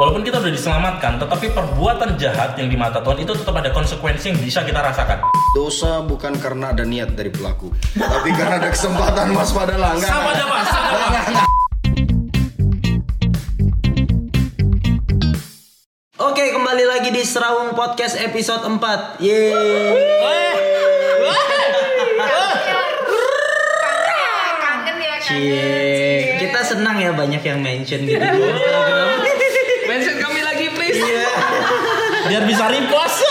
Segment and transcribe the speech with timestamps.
[0.00, 4.32] Walaupun kita udah diselamatkan, tetapi perbuatan jahat yang di mata Tuhan itu tetap ada konsekuensi
[4.32, 5.28] yang bisa kita rasakan.
[5.52, 7.68] Dosa bukan karena ada niat dari pelaku,
[8.00, 10.00] tapi karena ada kesempatan mas padahal.
[10.00, 11.44] Sama aja mas, sama mas.
[16.16, 19.20] Oke, kembali lagi di Serawung Podcast episode 4.
[19.20, 19.52] Yeay.
[24.64, 26.40] kangen ya kangen Cie.
[26.40, 28.16] Kita senang ya banyak yang mention gitu.
[29.90, 31.02] Mention kami lagi please.
[31.02, 31.26] Iya.
[32.28, 33.22] Biar bisa repost.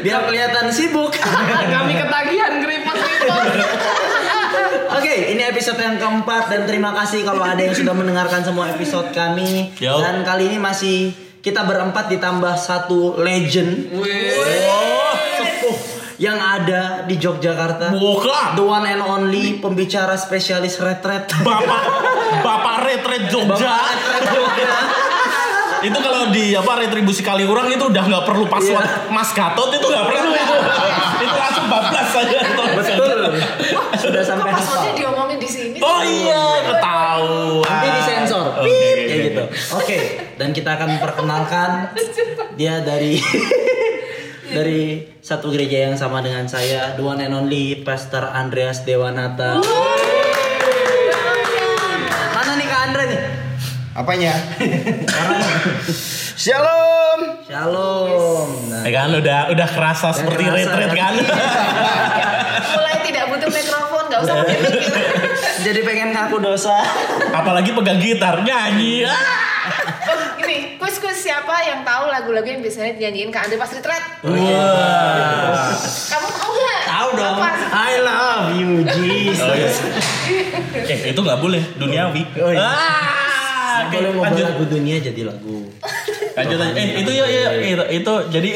[0.00, 1.12] Biar kelihatan sibuk.
[1.74, 3.56] kami ketagihan repost repost.
[4.88, 9.12] Oke, ini episode yang keempat dan terima kasih kalau ada yang sudah mendengarkan semua episode
[9.12, 9.74] kami.
[9.76, 10.00] Yo.
[10.00, 15.76] Dan kali ini masih kita berempat ditambah satu legend Oh, sepuh
[16.18, 17.94] yang ada di Yogyakarta.
[17.94, 18.58] Bukan.
[18.58, 21.30] The one and only pembicara spesialis retret.
[21.46, 21.82] Bapak,
[22.42, 23.74] Bapak retret Jogja.
[23.86, 24.57] Retret Jogja.
[25.80, 29.08] Itu kalau di apa retribusi kali orang itu udah nggak perlu password Iya.
[29.08, 30.56] Mas Gatot itu nggak perlu itu.
[31.18, 32.38] itu langsung bablas saja.
[32.74, 33.20] Betul.
[33.94, 37.62] Sudah sampai passwordnya diomongin di sini Oh iya, ketahuan.
[37.64, 38.46] Nanti disensor.
[38.56, 39.42] Oke, kayak gitu.
[39.74, 39.98] Oke,
[40.34, 41.70] dan kita akan perkenalkan
[42.54, 43.18] dia dari
[44.48, 44.82] dari
[45.20, 49.60] satu gereja yang sama dengan saya, the one and only Pastor Andreas Dewanata.
[49.60, 49.97] Mana
[53.98, 54.30] Apanya?
[56.38, 57.42] Shalom.
[57.42, 58.46] Shalom.
[58.70, 60.96] Nah, Ya kan udah udah kerasa seperti kerasa, retret kan?
[61.10, 61.14] kan.
[62.78, 64.82] mulai tidak butuh mikrofon nggak usah pakai mikir
[65.66, 66.78] jadi pengen ngaku dosa.
[67.34, 69.02] Apalagi pegang gitar nyanyi.
[69.02, 69.18] Ah.
[70.06, 74.02] oh, ini kuis kuis siapa yang tahu lagu-lagu yang biasanya dinyanyiin kak Andre pas retret
[74.22, 75.74] Wah.
[76.06, 77.36] kamu tahu nggak Tahu dong.
[77.36, 77.50] Apa?
[77.68, 79.42] I love you Jesus.
[79.42, 79.70] Oh, iya.
[80.86, 82.22] Eh itu nggak boleh duniawi.
[82.38, 82.62] Oh, iya.
[82.62, 83.17] Ah,
[83.86, 84.44] Oke, boleh ngubah lanjut.
[84.50, 85.58] lagu dunia jadi lagu.
[86.34, 86.74] Lanjut aja.
[86.74, 88.48] Eh itu ya ya itu, itu jadi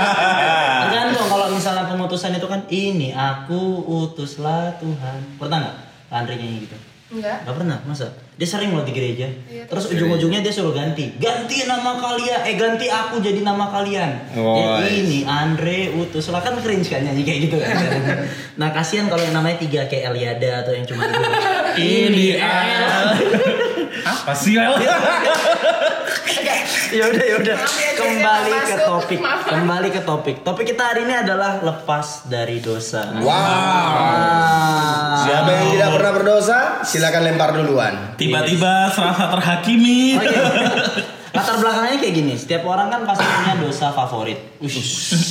[0.84, 5.18] Tergantung kalau misalnya pengutusan itu kan ini aku utuslah Tuhan.
[5.36, 5.76] Pernah nggak
[6.10, 6.76] Andre nyanyi gitu?
[7.10, 8.06] enggak Gak pernah, masa?
[8.38, 9.26] Dia sering loh di gereja.
[9.50, 11.10] Iya, Terus ujung-ujungnya dia suruh ganti.
[11.18, 14.30] Ganti nama kalian, eh ganti aku jadi nama kalian.
[14.38, 17.74] Oh, Ya, ini Andre utuslah kan cringe kan nyanyi kayak gitu kan.
[18.62, 21.18] nah kasihan kalau yang namanya tiga kayak Eliada atau yang cuma itu.
[21.82, 22.26] ini.
[24.10, 24.74] Apa sih Lel?
[26.90, 31.14] ya udah ya udah ya, kembali ke topik kembali ke topik topik kita hari ini
[31.14, 33.30] adalah lepas dari dosa Wow.
[33.30, 35.22] Ah.
[35.22, 37.94] Siapa yang tidak pernah berdosa, silakan lempar duluan.
[38.16, 40.16] Tiba-tiba serasa terhakimi.
[40.16, 40.44] Oh, iya.
[41.30, 44.38] Latar belakangnya kayak gini, setiap orang kan pasti punya dosa favorit.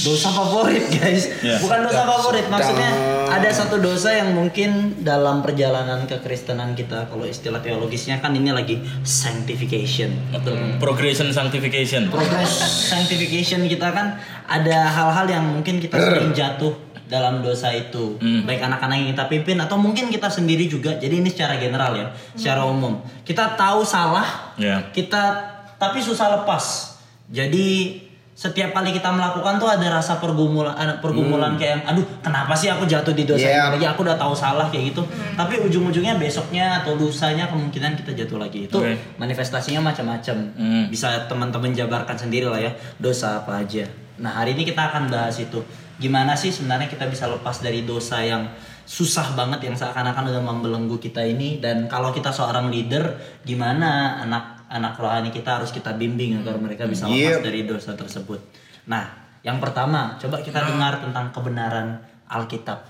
[0.01, 1.59] Dosa favorit guys, Ya.
[1.59, 2.45] bukan dosa favorit.
[2.47, 2.89] Maksudnya
[3.27, 8.79] ada satu dosa yang mungkin dalam perjalanan kekristenan kita, kalau istilah teologisnya kan ini lagi
[9.03, 10.15] sanctification.
[10.31, 10.55] Betul.
[10.77, 12.07] Progression sanctification.
[12.07, 12.47] Progress
[12.87, 16.73] sanctification kita kan ada hal-hal yang mungkin kita sering jatuh
[17.05, 21.25] dalam dosa itu baik anak-anak yang kita pimpin atau mungkin kita sendiri juga jadi ini
[21.25, 24.93] secara general ya secara umum kita tahu salah Ya.
[24.93, 26.93] kita tapi susah lepas.
[27.31, 27.97] Jadi
[28.39, 32.87] setiap kali kita melakukan tuh ada rasa pergumulan ada pergumulan kayak aduh kenapa sih aku
[32.87, 33.67] jatuh di dosa Yeah.
[33.67, 33.85] ini lagi?
[33.91, 35.03] Aku udah tahu salah kayak gitu.
[35.35, 38.71] Tapi ujung-ujungnya besoknya atau lusanya kemungkinan kita jatuh lagi.
[38.71, 38.95] Itu Oke.
[39.19, 40.37] manifestasinya macam-macam.
[40.55, 40.85] Hmm.
[40.87, 43.83] bisa teman-teman jabarkan sendiri lah ya dosa apa aja.
[44.23, 45.59] Nah hari ini kita akan bahas itu.
[45.99, 48.47] Gimana sih sebenarnya kita bisa lepas dari dosa yang
[48.87, 51.59] susah banget yang seakan-akan udah membelenggu kita ini?
[51.59, 54.23] Dan kalau kita seorang leader gimana
[54.69, 57.41] anak-anak rohani kita harus kita bimbing agar mereka bisa lepas Yep.
[57.41, 58.37] dari dosa tersebut.
[58.85, 59.09] Nah
[59.41, 61.97] yang pertama coba kita dengar tentang kebenaran
[62.27, 62.85] Alkitab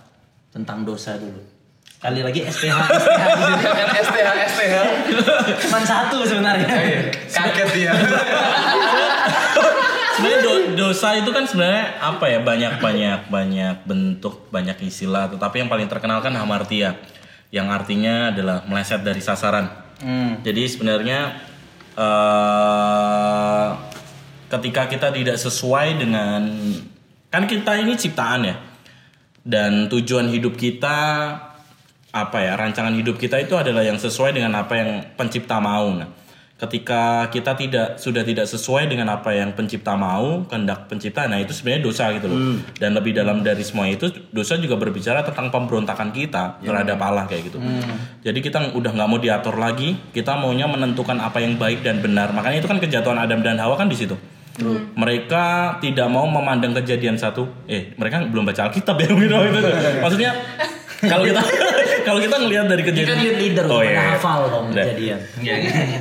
[0.49, 1.39] tentang dosa dulu.
[1.99, 3.27] Kali lagi STH STH
[4.01, 4.75] STH STH.
[5.61, 6.67] cuma satu sebenarnya.
[7.27, 7.91] Kaget dia.
[10.09, 12.39] sebenarnya do- dosa itu kan sebenarnya apa ya?
[12.41, 15.27] Banyak banyak banyak bentuk banyak istilah.
[15.29, 16.95] Tetapi yang paling terkenal kan hamartia
[17.49, 19.87] yang artinya adalah meleset dari sasaran.
[19.99, 20.39] Hmm.
[20.39, 21.19] jadi sebenarnya
[21.99, 23.67] eh
[24.49, 26.41] ketika kita tidak sesuai dengan
[27.29, 28.55] kan kita ini ciptaan ya.
[29.43, 30.97] Dan tujuan hidup kita
[32.09, 35.91] apa ya rancangan hidup kita itu adalah yang sesuai dengan apa yang pencipta mau.
[35.93, 36.28] Nah
[36.59, 41.55] ketika kita tidak sudah tidak sesuai dengan apa yang pencipta mau kehendak pencipta nah itu
[41.55, 42.59] sebenarnya dosa gitu loh.
[42.75, 47.47] Dan lebih dalam dari semua itu dosa juga berbicara tentang pemberontakan kita terhadap Allah kayak
[47.47, 47.63] gitu.
[48.27, 52.35] Jadi kita udah nggak mau diatur lagi kita maunya menentukan apa yang baik dan benar.
[52.35, 54.19] Makanya itu kan kejatuhan Adam dan Hawa kan di situ.
[54.99, 57.47] Mereka tidak mau memandang kejadian satu.
[57.71, 59.35] Eh mereka belum baca Alkitab ya gitu.
[60.03, 60.35] maksudnya
[60.99, 61.41] kalau kita
[62.07, 64.19] kalau kita ngelihat dari kejadian kan youth leader oh, oh, iya.
[64.19, 65.19] hafal dong kejadian.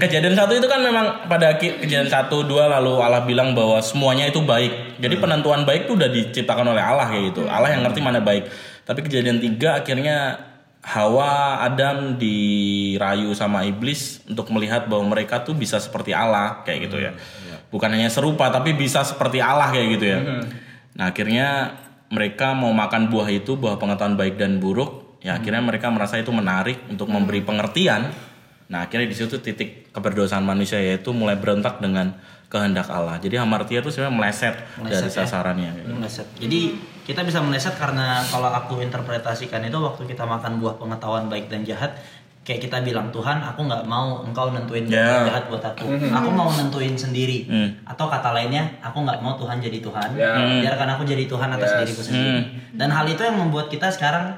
[0.02, 4.42] Kejadian satu itu kan memang pada kejadian satu dua lalu Allah bilang bahwa semuanya itu
[4.42, 4.98] baik.
[4.98, 7.46] Jadi penentuan baik itu udah diciptakan oleh Allah kayak gitu.
[7.46, 8.50] Allah yang ngerti mana baik.
[8.82, 10.48] Tapi kejadian tiga akhirnya
[10.82, 16.98] Hawa Adam dirayu sama iblis untuk melihat bahwa mereka tuh bisa seperti Allah kayak gitu
[16.98, 17.12] ya.
[17.68, 20.18] Bukan hanya serupa tapi bisa seperti Allah kayak gitu ya.
[20.98, 21.76] Nah akhirnya
[22.08, 25.20] mereka mau makan buah itu buah pengetahuan baik dan buruk.
[25.24, 28.14] Ya akhirnya mereka merasa itu menarik untuk memberi pengertian
[28.68, 32.12] Nah akhirnya di situ titik keberdosaan manusia yaitu mulai berontak dengan
[32.52, 33.16] kehendak Allah.
[33.20, 35.16] Jadi hamartia itu sebenarnya meleset, Meleset dari ya.
[35.24, 35.70] sasarannya.
[35.88, 36.28] Meleset.
[36.36, 41.48] Jadi kita bisa meleset karena kalau aku interpretasikan itu waktu kita makan buah pengetahuan baik
[41.48, 41.96] dan jahat,
[42.48, 45.84] kayak kita bilang Tuhan, aku nggak mau engkau nentuin dan jahat buat aku.
[46.00, 47.44] Aku mau nentuin sendiri.
[47.44, 47.76] Hmm.
[47.84, 50.16] Atau kata lainnya, aku nggak mau Tuhan jadi Tuhan.
[50.16, 50.32] Ya.
[50.32, 50.64] Hmm.
[50.64, 51.78] Biarkan aku jadi Tuhan atas Yes.
[51.84, 52.40] diriku sendiri.
[52.72, 54.32] Dan hal itu yang membuat kita sekarang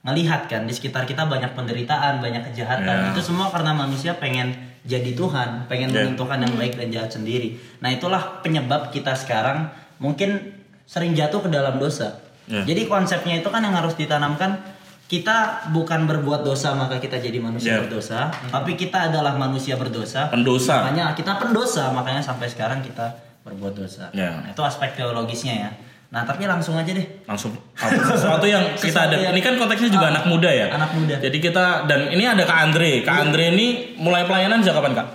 [0.00, 2.96] ngelihat kan di sekitar kita banyak penderitaan, banyak kejahatan.
[2.96, 3.12] Ya.
[3.12, 4.56] Itu semua karena manusia pengen
[4.88, 6.08] jadi Tuhan, pengen Ya.
[6.08, 7.60] menentukan yang baik dan jahat sendiri.
[7.84, 9.68] Nah, itulah penyebab kita sekarang
[10.00, 10.56] mungkin
[10.88, 12.24] sering jatuh ke dalam dosa.
[12.48, 12.64] Ya.
[12.64, 14.79] Jadi konsepnya itu kan yang harus ditanamkan
[15.10, 15.36] kita
[15.68, 17.78] bukan berbuat dosa maka kita jadi manusia Ya.
[17.82, 20.30] berdosa, tapi kita adalah manusia berdosa.
[20.30, 20.86] Pendosa.
[20.86, 23.10] Makanya kita pendosa, makanya sampai sekarang kita
[23.42, 24.06] berbuat dosa.
[24.12, 24.38] Ya.
[24.38, 25.70] Nah, itu aspek teologisnya ya.
[26.10, 27.06] Nah, tapi langsung aja deh.
[27.22, 29.14] Langsung sesuatu yang kita ada.
[29.16, 30.66] yang- Ini kan konteksnya juga Ah, anak muda ya.
[30.70, 31.18] anak muda.
[31.18, 33.02] Jadi kita dan ini ada Kak Andre.
[33.02, 35.06] Kak Andre ini mulai pelayanan sejak kapan Kak?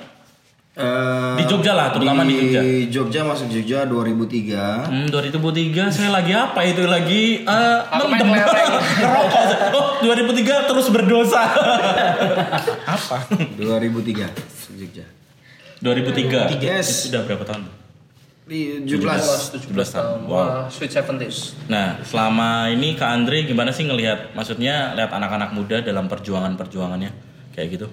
[0.75, 2.59] Eh, Di Jogja lah, terutama di Jogja.
[2.59, 4.83] Di Jogja masuk Jogja 2003.
[4.91, 8.27] Hmm, 2003 saya lagi apa itu lagi eh main mendem.
[8.35, 9.43] ngerokok.
[9.75, 11.47] Oh, 2003 terus berdosa.
[12.95, 13.17] apa?
[13.55, 15.07] 2003 masuk Jogja.
[15.79, 16.59] 2003.
[16.59, 17.07] Yes.
[17.07, 17.71] Itu Sudah berapa tahun?
[18.43, 19.71] Di 17.
[19.71, 20.19] 17 tahun.
[20.27, 20.35] Wow.
[20.35, 21.55] Wah, sweet seventies.
[21.71, 27.15] Nah, selama ini Kak Andre gimana sih ngelihat maksudnya lihat anak-anak muda dalam perjuangan-perjuangannya
[27.55, 27.87] kayak gitu?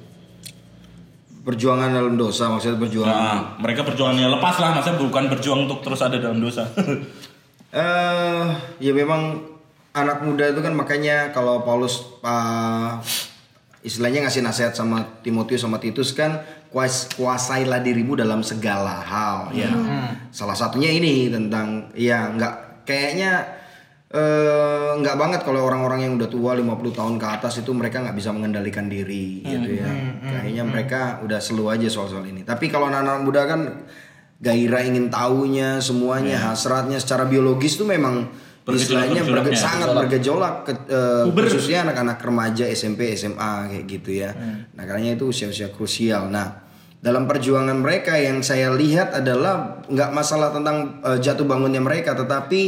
[1.43, 3.11] Perjuangan dalam dosa maksudnya perjuangan.
[3.11, 6.67] Nah, mereka perjuangannya lepas lah, maksudnya bukan berjuang untuk terus ada dalam dosa.
[7.73, 8.47] Eh,
[8.85, 9.41] ya memang
[9.97, 13.01] anak muda itu kan makanya kalau Paulus uh,
[13.81, 19.73] istilahnya ngasih nasihat sama Timotius sama Titus kan kuas kuasailah dirimu dalam segala hal ya.
[20.29, 23.62] Salah satunya ini tentang ya nggak kayaknya
[24.13, 24.23] eh,
[24.95, 28.31] nggak banget kalau orang-orang yang udah tua 50 tahun ke atas itu mereka nggak bisa
[28.31, 29.89] mengendalikan diri gitu ya.
[30.23, 32.43] Kayaknya mereka udah slow aja soal-soal ini.
[32.43, 33.61] Tapi kalau anak-anak muda kan
[34.39, 38.27] gairah ingin tahunya semuanya hasratnya secara biologis tuh memang
[38.63, 38.79] Bergejolak-
[39.09, 44.31] istilahnya berge- sangat bergejolak ke- eh, khususnya anak-anak remaja SMP SMA kayak gitu ya.
[44.71, 46.29] Nah karena itu usia-usia krusial.
[46.29, 46.63] Nah
[46.99, 52.63] dalam perjuangan mereka yang saya lihat adalah nggak masalah tentang eh, jatuh bangunnya mereka, tetapi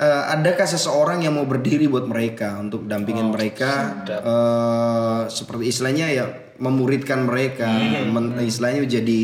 [0.00, 4.00] eh, adakah seseorang yang mau berdiri buat mereka untuk dampingin mereka?
[4.24, 6.24] eh, seperti istilahnya ya
[6.60, 7.68] memuridkan mereka,
[8.08, 9.20] men- istilahnya jadi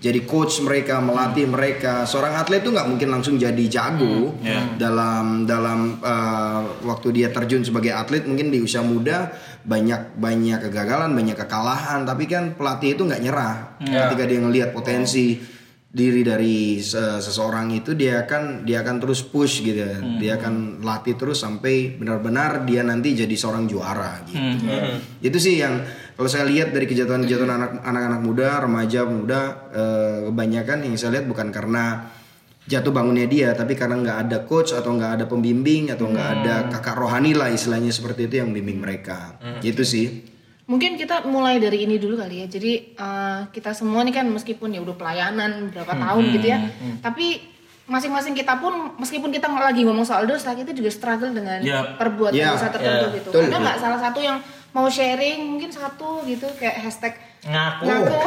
[0.00, 2.08] jadi coach mereka melatih mereka.
[2.08, 4.32] Seorang atlet tuh nggak mungkin langsung jadi jago
[4.80, 8.24] dalam dalam uh, waktu dia terjun sebagai atlet.
[8.24, 9.28] Mungkin di usia muda
[9.60, 12.08] banyak banyak kegagalan banyak kekalahan.
[12.08, 13.76] Tapi kan pelatih itu nggak nyerah
[14.08, 15.36] ketika dia ngelihat potensi
[15.90, 19.98] diri dari se- seseorang itu dia akan dia akan terus push gitu ya.
[20.22, 24.38] dia akan latih terus sampai benar-benar dia nanti jadi seorang juara gitu.
[25.18, 25.82] Itu sih yang
[26.14, 29.40] kalau saya lihat dari kejatuhan-kejatuhan anak anak-anak muda remaja muda
[29.74, 32.06] eh, kebanyakan yang saya lihat bukan karena
[32.70, 36.54] jatuh bangunnya dia tapi karena nggak ada coach atau nggak ada pembimbing atau nggak ada
[36.70, 39.42] kakak rohani lah istilahnya seperti itu yang bimbing mereka.
[39.58, 40.29] Gitu sih
[40.70, 42.46] Mungkin kita mulai dari ini dulu kali ya.
[42.46, 46.58] Jadi eh, kita semua nih kan meskipun ya udah pelayanan berapa tahun gitu ya,
[47.00, 47.42] tapi
[47.84, 51.98] masing-masing kita pun meskipun kita nggak lagi ngomong soal dosa, kita juga struggle dengan Ya.
[51.98, 53.28] perbuatan Ya, dosa tertentu ya, gitu.
[53.28, 54.38] betul, Ada nggak salah satu yang
[54.70, 57.82] mau sharing mungkin satu gitu kayak hashtag Ngaku.
[57.82, 58.14] ngaku.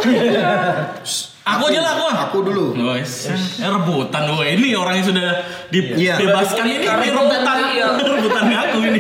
[1.46, 2.06] aku aja lah aku.
[2.12, 5.30] aku dulu Guys, eh, rebutan gue ini orang yang sudah
[5.72, 6.20] Iya.
[6.20, 7.58] dibebaskan ini, ini rebutan,
[8.12, 9.00] rebutan aku ini.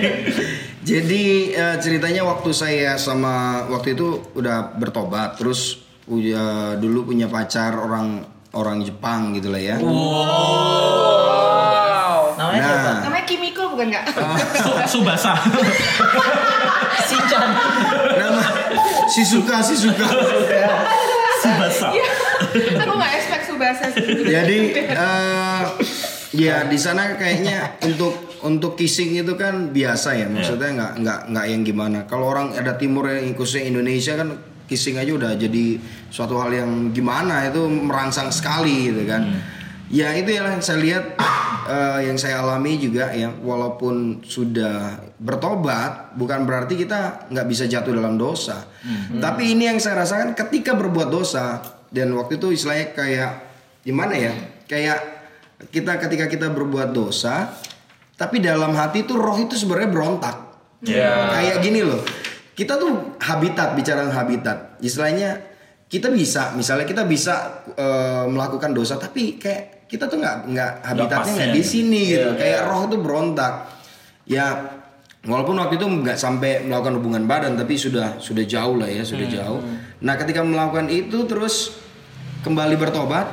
[0.83, 7.71] Jadi eh, ceritanya waktu saya sama waktu itu udah bertobat terus punya dulu punya pacar
[7.73, 8.19] orang
[8.51, 9.75] orang Jepang gitu lah ya.
[12.33, 12.89] Namanya siapa?
[12.89, 14.05] Nah, Namanya Kimiko bukan nggak?
[14.63, 15.33] Su- Subasa.
[17.09, 17.49] Sinchan.
[18.13, 18.43] nama
[19.07, 20.05] si suka si suka.
[21.39, 21.87] Subasa.
[22.53, 24.05] Aku nggak expect Subasa sih.
[24.25, 25.61] Jadi eh
[26.33, 31.45] ya di sana kayaknya untuk untuk kissing itu kan biasa ya maksudnya nggak nggak nggak
[31.47, 31.99] yang gimana.
[32.05, 34.35] Kalau orang ada timur yang khususnya Indonesia kan
[34.67, 35.79] kissing aja udah jadi
[36.11, 39.31] suatu hal yang gimana itu merangsang sekali gitu kan.
[39.93, 41.05] Ya itu yang saya lihat
[41.69, 47.95] eh, yang saya alami juga ya walaupun sudah bertobat bukan berarti kita nggak bisa jatuh
[47.95, 48.67] dalam dosa.
[49.23, 53.31] Tapi ini yang saya rasakan ketika berbuat dosa dan waktu itu istilahnya kayak
[53.87, 54.33] gimana ya?
[54.67, 54.99] Kayak
[55.71, 57.53] kita ketika kita berbuat dosa
[58.23, 60.35] tapi dalam hati tuh roh itu sebenarnya berontak.
[61.35, 61.99] Kayak gini loh.
[62.55, 64.79] Kita tuh habitat bicara habitat.
[64.79, 65.43] Istilahnya
[65.91, 71.33] kita bisa misalnya kita bisa eh, melakukan dosa tapi kayak kita tuh nggak nggak habitatnya
[71.35, 72.31] nggak di sini gitu.
[72.31, 73.53] Iya, kayak roh tuh berontak.
[74.23, 74.71] Ya
[75.27, 79.27] walaupun waktu itu nggak sampai melakukan hubungan badan tapi sudah sudah jauh lah ya, sudah
[79.27, 79.59] jauh.
[79.99, 81.75] Nah, ketika melakukan itu terus
[82.47, 83.27] kembali bertobat,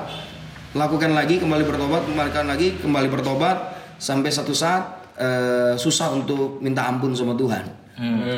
[0.75, 6.89] lakukan lagi, kembali bertobat, kembalikan lagi, kembali bertobat sampai satu saat eh, susah untuk minta
[6.89, 7.79] ampun sama Tuhan.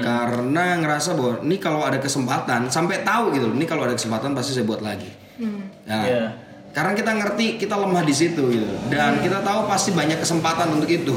[0.03, 4.59] Karena ngerasa bahwa ini kalau ada kesempatan sampai tahu gitu, ini kalau ada kesempatan pasti
[4.59, 5.07] saya buat lagi.
[5.87, 6.27] Nah, Iya.
[6.75, 10.91] karena kita ngerti kita lemah di situ gitu dan kita tahu pasti banyak kesempatan untuk
[10.91, 11.15] itu.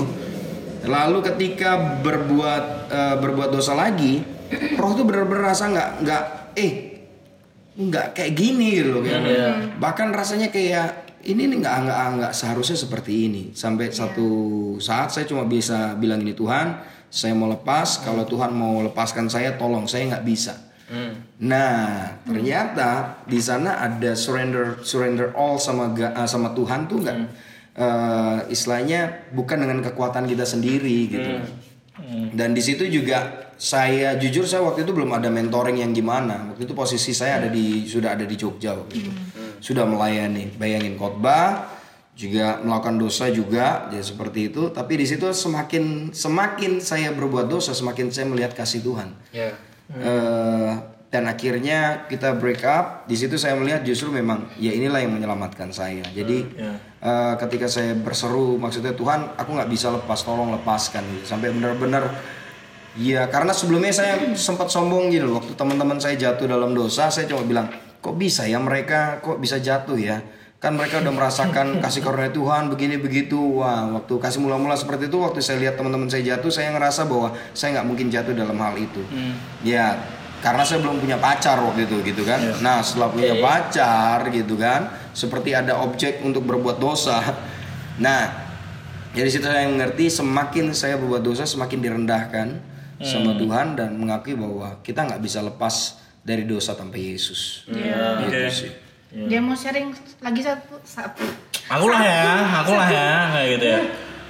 [0.85, 4.21] Lalu ketika berbuat eh, berbuat dosa lagi,
[4.77, 6.23] roh itu benar-benar rasa nggak nggak
[6.53, 6.71] eh
[7.75, 9.25] nggak kayak gini gitu loh kan.
[9.81, 13.43] Bahkan rasanya kayak ini nih nggak nggak nggak seharusnya seperti ini.
[13.57, 14.27] Sampai satu
[14.77, 16.77] saat saya cuma bisa bilang ini Tuhan,
[17.09, 18.05] saya mau lepas.
[18.05, 20.53] Kalau Tuhan mau lepaskan saya, tolong saya nggak bisa.
[21.41, 27.17] Nah, ternyata di sana ada surrender surrender all sama eh, sama Tuhan tuh nggak
[27.73, 31.31] eh, istilahnya bukan dengan kekuatan kita sendiri gitu.
[32.35, 36.53] Dan di situ juga saya jujur saya waktu itu belum ada mentoring yang gimana.
[36.53, 39.11] Waktu itu posisi saya ada di sudah ada di Jogja waktu itu.
[39.65, 41.73] Sudah melayani, bayangin khotbah,
[42.13, 44.69] juga melakukan dosa juga, ya seperti itu.
[44.69, 49.09] Tapi di situ semakin semakin saya berbuat dosa, semakin saya melihat kasih Tuhan.
[49.33, 49.57] Ya.
[49.89, 50.71] Eh,
[51.09, 53.09] dan akhirnya kita break up.
[53.09, 56.05] Di situ saya melihat justru memang ya inilah yang menyelamatkan saya.
[56.13, 56.45] Jadi
[57.01, 61.03] eh, ketika saya berseru, maksudnya Tuhan, aku nggak bisa lepas, tolong lepaskan.
[61.19, 61.25] Gitu.
[61.27, 62.15] Sampai benar-benar
[62.95, 65.35] ya karena sebelumnya saya sempat sombong gitu.
[65.35, 67.67] Waktu teman-teman saya jatuh dalam dosa, saya cuma bilang,
[68.05, 70.21] kok bisa ya mereka kok bisa jatuh ya?
[70.61, 73.41] Kan mereka udah merasakan kasih karunia Tuhan begini begitu.
[73.57, 77.33] Wah, waktu kasih mula-mula seperti itu, waktu saya lihat teman-teman saya jatuh, saya ngerasa bahwa
[77.57, 79.01] saya nggak mungkin jatuh dalam hal itu.
[79.65, 79.97] Ya,
[80.45, 82.37] karena saya belum punya pacar waktu itu gitu kan.
[82.61, 87.17] Nah, setelah punya pacar gitu kan, seperti ada objek untuk berbuat dosa.
[87.95, 88.27] Nah,
[89.15, 92.47] dari situ saya mengerti semakin saya berbuat dosa semakin direndahkan
[92.99, 97.69] sama Tuhan dan mengakui bahwa kita nggak bisa lepas dari dosa tanpa Yesus.
[97.69, 97.85] Oke.
[98.25, 98.71] Gitu sih.
[99.15, 101.23] Dia mau sharing lagi satu satu.
[101.71, 102.25] Aku lah ya,
[102.65, 103.79] aku lah ya, kayak gitu ya.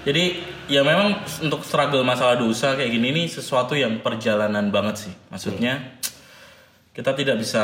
[0.05, 0.23] Jadi
[0.69, 5.13] ya memang untuk struggle masalah dosa kayak gini nih sesuatu yang perjalanan banget sih.
[5.33, 5.97] Maksudnya
[6.93, 7.63] kita tidak bisa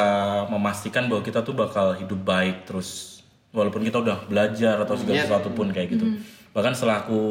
[0.50, 3.22] memastikan bahwa kita tuh bakal hidup baik terus
[3.54, 6.08] walaupun kita udah belajar atau segala sesuatu pun kayak gitu.
[6.56, 7.22] Bahkan setelah aku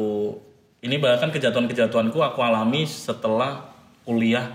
[0.81, 3.69] ini bahkan kejatuhan-kejatuhanku aku alami setelah
[4.07, 4.49] kuliah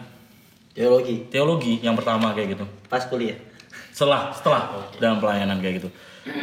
[0.77, 1.25] Teologi.
[1.27, 2.65] Teologi yang pertama kayak gitu.
[2.87, 3.41] Pas kuliah.
[3.91, 4.69] setelah setelah
[5.01, 5.89] dalam pelayanan kayak gitu.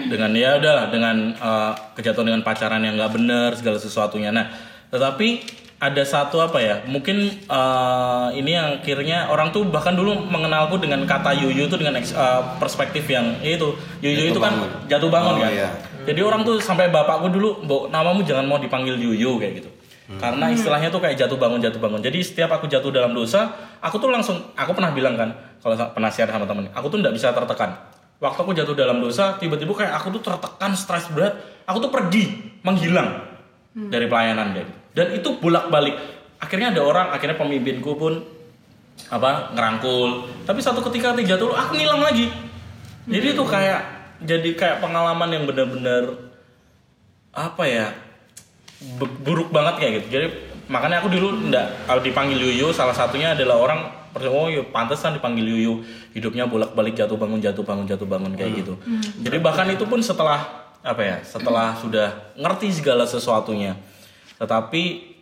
[0.10, 4.34] Dengan ya udahlah dengan eh, kejatuhan dengan pacaran yang nggak bener segala sesuatunya.
[4.34, 4.50] Nah
[4.90, 5.46] tetapi
[5.78, 11.06] ada satu apa ya mungkin eh, ini yang akhirnya orang tuh bahkan dulu mengenalku dengan
[11.06, 13.78] kata yuyu itu dengan eh, perspektif yang itu.
[14.02, 14.70] Yuyu Jatuh itu kan bangun.
[14.90, 15.52] jatuh bangun Oh, kan?
[15.54, 15.70] iya.
[16.04, 19.70] jadi orang tuh sampai bapakku dulu "Mbok, namamu jangan mau dipanggil yuyu kayak gitu
[20.04, 22.04] karena istilahnya tuh kayak jatuh bangun jatuh bangun.
[22.04, 25.32] Jadi setiap aku jatuh dalam dosa aku tuh langsung aku pernah bilang kan
[25.64, 25.80] kalau
[26.12, 27.72] share sama temen aku tuh nggak bisa tertekan.
[28.20, 32.56] Waktu aku jatuh dalam dosa tiba-tiba kayak aku tuh tertekan stres berat aku tuh pergi
[32.64, 33.32] menghilang
[33.74, 34.72] dari pelayanan gitu.
[34.94, 35.96] dan itu bolak-balik.
[36.38, 38.20] Akhirnya ada orang akhirnya pemimpinku pun
[39.08, 40.28] apa ngerangkul.
[40.44, 42.28] Tapi satu ketika aku jatuh aku ngilang lagi.
[43.08, 43.82] Jadi itu kayak
[44.24, 46.32] jadi kayak pengalaman yang benar-benar
[47.34, 47.88] apa ya
[49.00, 50.08] buruk banget kayak gitu.
[50.20, 50.28] Jadi
[50.72, 53.80] makanya aku dulu ndak kalau dipanggil Yuyu salah satunya adalah orang
[54.16, 55.84] oh ya pantesan dipanggil Yuyu.
[56.14, 58.74] Hidupnya bolak-balik jatuh bangun jatuh bangun jatuh bangun kayak gitu.
[59.24, 63.80] Jadi bahkan itu pun setelah apa ya setelah sudah ngerti segala sesuatunya.
[64.38, 65.14] Tetapi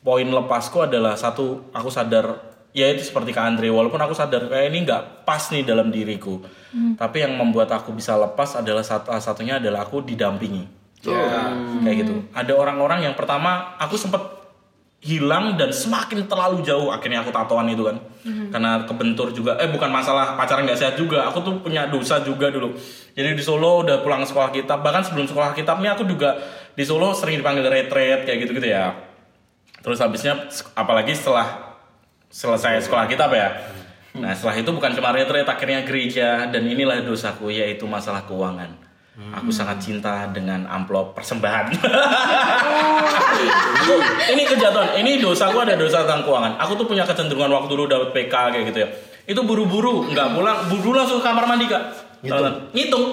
[0.00, 4.72] poin lepasku adalah satu aku sadar ya itu seperti Kak Andre walaupun aku sadar kayak
[4.72, 6.40] ini nggak pas nih dalam diriku.
[6.70, 12.14] Tapi yang membuat aku bisa lepas adalah satu satunya adalah aku didampingi kayak gitu.
[12.36, 14.20] Ada orang-orang yang pertama aku sempat
[15.00, 17.96] hilang dan semakin terlalu jauh akhirnya aku tatoan itu kan.
[18.52, 19.56] Karena kebentur juga.
[19.56, 21.24] Eh bukan masalah pacaran nggak sehat juga.
[21.32, 22.76] Aku tuh punya dosa juga dulu.
[23.16, 24.84] Jadi di Solo udah pulang sekolah kitab.
[24.84, 26.36] Bahkan sebelum sekolah kitab nih aku juga
[26.76, 28.92] di Solo sering dipanggil retret kayak gitu gitu ya.
[29.80, 30.36] Terus habisnya
[30.76, 31.80] apalagi setelah
[32.28, 33.56] selesai sekolah kitab ya.
[34.20, 36.44] Nah setelah itu bukan cuma retret akhirnya gereja.
[36.52, 41.74] Dan inilah dosaku yaitu masalah keuangan Aku sangat cinta dengan amplop persembahan.
[44.32, 44.96] ini kejatuhan.
[44.96, 46.56] Ini dosa gua ada dosa tentang keuangan.
[46.62, 48.88] Aku tuh punya kecenderungan waktu dulu dapat PK kayak gitu ya.
[49.28, 51.82] Itu buru-buru, nggak pulang, buru langsung ke kamar mandi kak.
[52.24, 52.54] Ngitung.
[52.72, 53.04] Ngitung.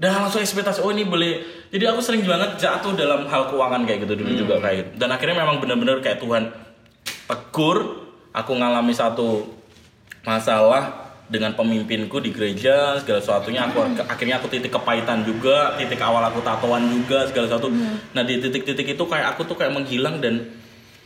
[0.00, 1.44] Dan langsung ekspektasi, oh ini boleh.
[1.68, 4.90] Jadi aku sering banget jatuh dalam hal keuangan kayak gitu dulu juga kayak gitu.
[4.96, 6.48] Dan akhirnya memang benar-benar kayak Tuhan
[7.28, 8.08] tegur.
[8.30, 9.42] Aku ngalami satu
[10.22, 16.26] masalah dengan pemimpinku di gereja segala sesuatunya aku akhirnya aku titik kepahitan juga titik awal
[16.26, 17.70] aku tatoan juga segala sesuatu.
[18.10, 20.50] Nah di titik-titik itu kayak aku tuh kayak menghilang dan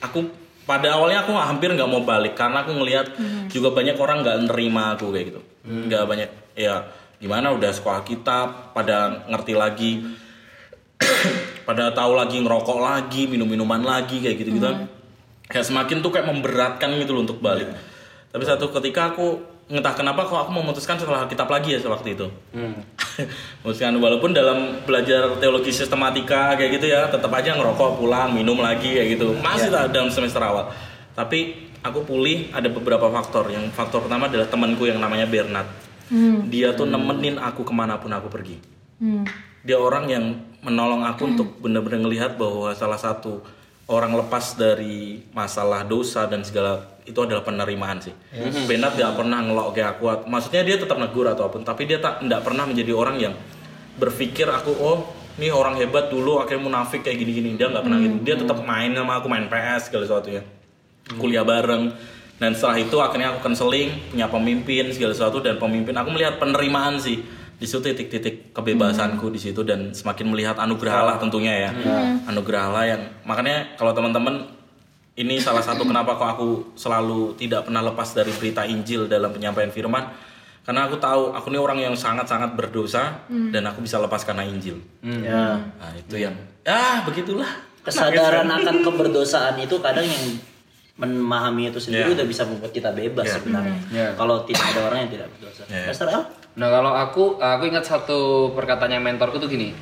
[0.00, 0.24] aku
[0.64, 3.12] pada awalnya aku hampir nggak mau balik karena aku ngelihat
[3.52, 5.40] juga banyak orang nggak nerima aku kayak gitu.
[5.68, 6.88] Nggak banyak ya
[7.20, 9.92] gimana udah sekolah kita pada ngerti lagi
[11.68, 14.72] pada tahu lagi ngerokok lagi minum minuman lagi kayak gitu gitu
[15.48, 17.68] kayak semakin tuh kayak memberatkan gitu loh untuk balik.
[18.32, 22.26] Tapi satu ketika aku entah kenapa kok aku memutuskan setelah kitab lagi ya waktu itu.
[23.64, 28.92] Memutuskan walaupun dalam belajar teologi sistematika kayak gitu ya tetap aja ngerokok pulang minum lagi
[28.92, 29.32] kayak gitu.
[29.40, 30.68] Masih lah dalam semester awal.
[31.16, 33.48] Tapi aku pulih ada beberapa faktor.
[33.48, 35.68] Yang faktor pertama adalah temanku yang namanya Bernard.
[36.52, 38.74] Dia tuh nemenin aku ke mana pun aku pergi.
[38.94, 39.26] Hmm.
[39.64, 40.24] dia orang yang
[40.62, 43.42] menolong aku untuk benar-benar ngelihat bahwa salah satu
[43.88, 48.14] orang lepas dari masalah dosa dan segala itu adalah penerimaan sih.
[48.64, 50.04] Bernard gak pernah ngelok kayak aku.
[50.24, 53.34] Maksudnya dia tetap negur atau apa pun, tapi dia tak tidak pernah menjadi orang yang
[54.00, 54.98] berpikir aku oh
[55.38, 58.16] ini orang hebat dulu akhirnya munafik kayak gini-gini dia nggak pernah gitu.
[58.24, 60.42] Dia tetap main sama aku main PS segala sesuatunya.
[61.20, 61.92] Kuliah bareng
[62.40, 66.98] dan setelah itu akhirnya aku konseling punya pemimpin segala sesuatu dan pemimpin aku melihat penerimaan
[66.98, 67.22] sih
[67.54, 71.70] di situ titik-titik kebebasanku di situ dan semakin melihat anugerah Allah tentunya ya
[72.26, 74.44] anugerah Allah yang makanya kalau teman-teman
[75.14, 79.70] ini salah satu kenapa kok aku selalu tidak pernah lepas dari berita Injil dalam penyampaian
[79.70, 80.10] firman
[80.64, 84.80] karena aku tahu aku ini orang yang sangat-sangat berdosa dan aku bisa lepas karena Injil
[85.04, 85.60] Ya.
[85.78, 86.34] nah itu yang
[86.64, 87.48] ah begitulah
[87.84, 90.24] Kesadaran akan keberdosaan itu kadang yang
[90.96, 92.16] memahami itu sendiri Ya.
[92.16, 93.34] udah bisa membuat kita bebas Ya.
[93.36, 93.76] sebenarnya.
[93.92, 94.08] Ya.
[94.16, 95.62] Kalau tidak ada orang yang tidak berdosa.
[95.68, 95.90] Ya.
[95.92, 96.22] Pastor El?
[96.54, 98.18] Nah kalau aku, aku ingat satu
[98.50, 99.74] perkataannya mentorku tuh gini.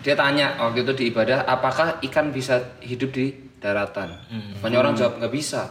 [0.00, 4.12] Dia tanya waktu itu di ibadah, apakah ikan bisa hidup di daratan?
[4.58, 5.68] Banyak orang jawab nggak bisa.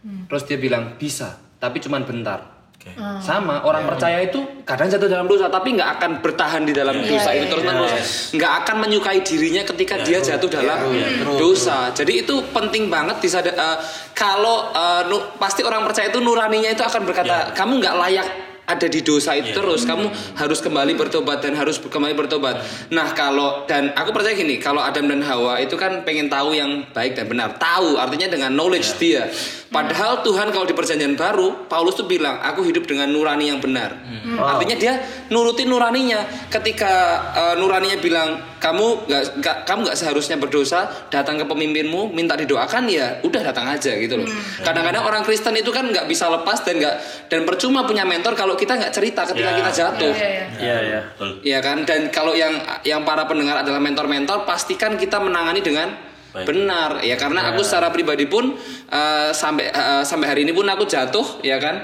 [0.00, 2.40] Terus dia bilang bisa, tapi cuman bentar.
[2.72, 2.96] Oke.
[3.18, 7.30] Sama orang percaya itu kadang jatuh dalam dosa, tapi nggak akan bertahan di dalam dosa
[7.30, 7.92] itu terus menerus.
[8.32, 10.88] Nggak akan menyukai dirinya ketika dia jatuh dalam
[11.36, 11.76] dosa.
[11.90, 13.76] Jadi itu penting banget disada- eh,
[14.10, 14.72] kalau
[15.06, 18.26] nu- pasti orang percaya itu nuraninya itu akan berkata kamu nggak layak
[18.70, 20.06] ada di dosa itu terus kamu
[20.38, 22.62] harus kembali bertobat dan harus kembali bertobat.
[22.94, 26.86] Nah kalau dan aku percaya gini kalau Adam dan Hawa itu kan pengen tahu yang
[26.94, 27.58] baik dan benar.
[27.58, 29.26] Tahu artinya dengan knowledge dia.
[29.70, 33.94] Padahal Tuhan kalau di perjanjian baru Paulus tuh bilang aku hidup dengan nurani yang benar.
[34.38, 34.92] Artinya dia
[35.30, 36.26] nurutin nuraninya.
[36.50, 36.92] Ketika
[37.34, 42.86] eh, nuraninya bilang kamu nggak nggak- kamu nggak seharusnya berdosa datang ke pemimpinmu minta didoakan
[42.92, 44.28] ya udah datang aja gitu loh.
[44.60, 46.94] Kadang-kadang orang Kristen itu kan nggak bisa lepas dan nggak
[47.32, 49.56] dan percuma punya mentor kalau kita nggak cerita ketika Ya.
[49.56, 50.12] kita jatuh.
[50.12, 50.44] Iya, iya.
[50.60, 51.00] Iya, iya.
[51.16, 51.28] Betul.
[51.40, 52.52] Iya kan dan kalau yang
[52.84, 55.88] yang para pendengar adalah mentor-mentor pastikan kita menangani dengan
[56.30, 56.46] Baik.
[56.46, 58.54] benar ya karena aku secara pribadi pun
[58.86, 61.82] eh, sampai eh, sampai hari ini pun aku jatuh ya kan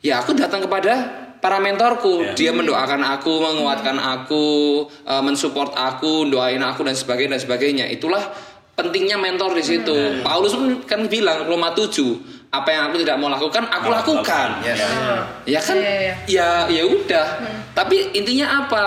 [0.00, 0.92] ya aku datang kepada
[1.36, 4.44] para mentorku dia mendoakan aku menguatkan aku
[5.04, 8.24] eh, mensupport aku doain aku dan sebagainya dan sebagainya itulah
[8.72, 13.26] pentingnya mentor di situ Paulus pun kan bilang Roma 7 apa yang aku tidak mau
[13.32, 14.48] lakukan aku lakukan.
[15.44, 15.76] ya kan?
[15.76, 17.26] Iya, ya ya udah.
[17.74, 18.84] Tapi intinya apa?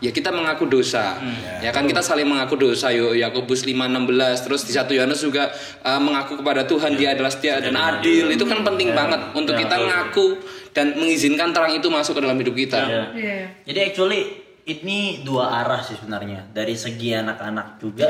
[0.00, 1.20] Ya kita mengaku dosa.
[1.60, 1.84] Ya kan?
[1.84, 2.88] Kita saling mengaku dosa.
[2.88, 5.52] Yo Yakobus 5:16 terus di satu Yohanes juga
[5.84, 8.32] uh, mengaku kepada Tuhan dia adalah setia dan adil.
[8.32, 10.40] itu kan penting banget untuk kita ngaku
[10.72, 12.80] dan mengizinkan terang itu masuk ke dalam hidup kita.
[12.88, 13.04] Iya.
[13.12, 13.38] Iya.
[13.68, 14.22] Jadi actually
[14.64, 16.48] ini dua arah sih sebenarnya.
[16.48, 18.08] Dari segi anak-anak juga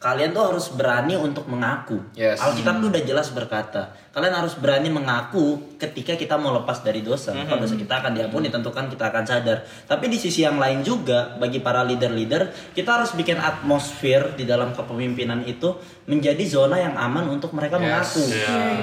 [0.00, 2.00] kalian tuh harus berani untuk mengaku.
[2.16, 2.40] Yes.
[2.40, 7.36] Alkitab tuh udah jelas berkata, kalian harus berani mengaku ketika kita mau lepas dari dosa.
[7.36, 9.60] Kalau dosa kita akan diampuni, tentukan kita akan sadar.
[9.84, 14.72] Tapi di sisi yang lain juga bagi para leader-leader, kita harus bikin atmosfer di dalam
[14.72, 15.76] kepemimpinan itu
[16.08, 18.24] menjadi zona yang aman untuk mereka mengaku.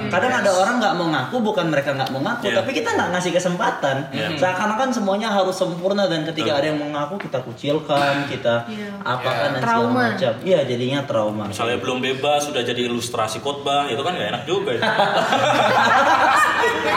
[0.08, 2.62] Kadang ada orang nggak mau ngaku, bukan mereka nggak mau ngaku, Iya.
[2.62, 3.96] tapi kita nggak ngasih kesempatan.
[4.38, 9.02] Seakan-akan semuanya harus sempurna dan ketika ada yang mengaku kita kucilkan, kita Iya.
[9.02, 10.00] apakan dan segala Trauma.
[10.14, 10.32] macam.
[10.40, 11.48] Iya, jadinya trauma.
[11.48, 14.82] Misalnya belum bebas sudah jadi ilustrasi khotbah, itu kan gak enak juga ya.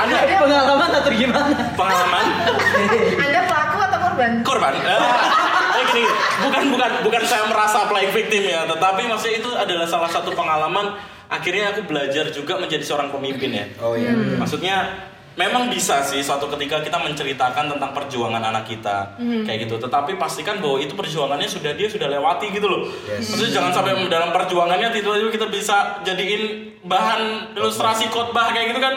[0.03, 1.55] Ada pengalaman atau gimana?
[1.79, 2.25] Pengalaman
[3.15, 4.31] Anda pelaku atau korban?
[4.43, 4.73] korban.
[5.71, 6.03] Eh, eh, gini,
[6.43, 10.99] bukan bukan bukan saya merasa playing victim ya, tetapi maksudnya itu adalah salah satu pengalaman
[11.31, 13.65] akhirnya aku belajar juga menjadi seorang pemimpin ya.
[13.79, 14.11] Oh iya.
[14.11, 19.79] Maksudnya memang bisa sih suatu ketika kita menceritakan tentang perjuangan anak kita kayak gitu.
[19.79, 22.83] Tetapi pastikan bahwa itu perjuangannya sudah dia sudah lewati gitu loh.
[23.07, 28.93] Maksudnya jangan sampai dalam perjuangannya tiba-tiba kita bisa jadiin bahan ilustrasi khotbah kayak gitu kan.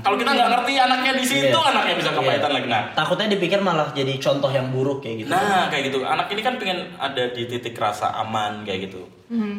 [0.00, 1.70] Kalau kita nggak ngerti anaknya di situ, Iya.
[1.74, 2.68] anaknya bisa kepahitan lagi.
[2.70, 5.30] Nah, Takutnya dipikir malah jadi contoh yang buruk kayak gitu.
[5.34, 6.06] Nah, kayak gitu.
[6.06, 9.02] Anak ini kan pengen ada di titik rasa aman kayak gitu.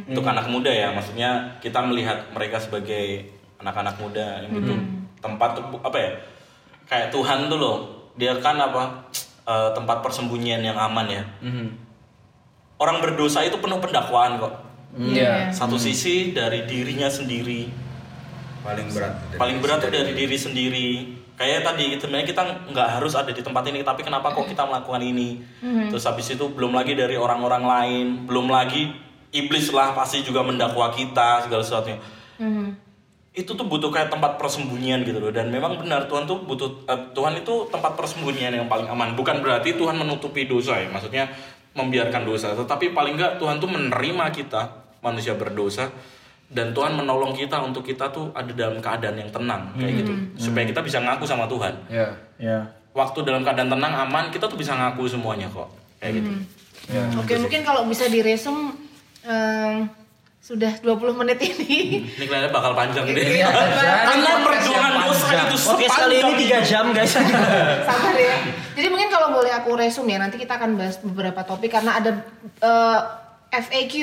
[0.07, 3.27] Untuk anak muda ya, maksudnya kita melihat mereka sebagai
[3.59, 4.73] anak-anak muda yang gitu.
[5.27, 5.51] Tempat
[5.83, 6.11] apa ya?
[6.87, 7.77] Kayak Tuhan tuh loh.
[8.15, 9.11] Dia kan apa?
[9.51, 11.23] eh, tempat persembunyian yang aman ya.
[12.77, 14.53] Orang berdosa itu penuh pendakwaan kok.
[14.97, 15.51] Iya.
[15.51, 17.69] Satu sisi dari dirinya sendiri,
[18.63, 19.13] Paling berat.
[19.37, 20.89] paling berat tuh dari diri sendiri
[21.37, 24.99] kayak tadi sebenarnya kita nggak harus ada di tempat ini tapi kenapa kok kita melakukan
[24.99, 25.39] ini
[25.87, 28.91] terus habis itu belum lagi dari orang-orang lain belum lagi
[29.31, 32.01] iblis lah pasti juga mendakwa kita segala sesuatunya
[33.37, 35.29] itu tuh butuh kayak tempat persembunyian gitu loh.
[35.29, 39.13] Dan memang benar Tuhan tuh butuh eh, Tuhan itu tempat persembunyian yang paling aman.
[39.13, 41.29] Bukan berarti Tuhan menutupi dosa ya maksudnya
[41.77, 42.57] membiarkan dosa.
[42.57, 45.93] Tetapi paling nggak Tuhan tuh menerima kita manusia berdosa
[46.49, 50.13] dan Tuhan menolong kita untuk kita tuh ada dalam keadaan yang tenang kayak gitu.
[50.49, 51.73] Supaya kita bisa ngaku sama Tuhan.
[51.93, 52.09] Iya.
[52.41, 52.59] Ya.
[52.97, 55.69] waktu dalam keadaan tenang aman kita tuh bisa ngaku semuanya kok.
[56.01, 56.31] Kayak gitu.
[57.21, 58.73] Oke, mungkin kalau bisa diresum
[59.21, 59.85] em,
[60.47, 62.07] sudah 20 menit ini.
[62.07, 66.71] ini kelihatannya bakal panjang Iya, deh karena perjuangan dosa itu Podcast kali ini sepanjang 3
[66.71, 67.11] jam guys.
[67.91, 68.37] Sabar ya.
[68.79, 72.23] Jadi mungkin kalau boleh aku resum ya, nanti kita akan bahas beberapa topik karena ada
[72.63, 72.99] eh,
[73.59, 73.93] FAQ,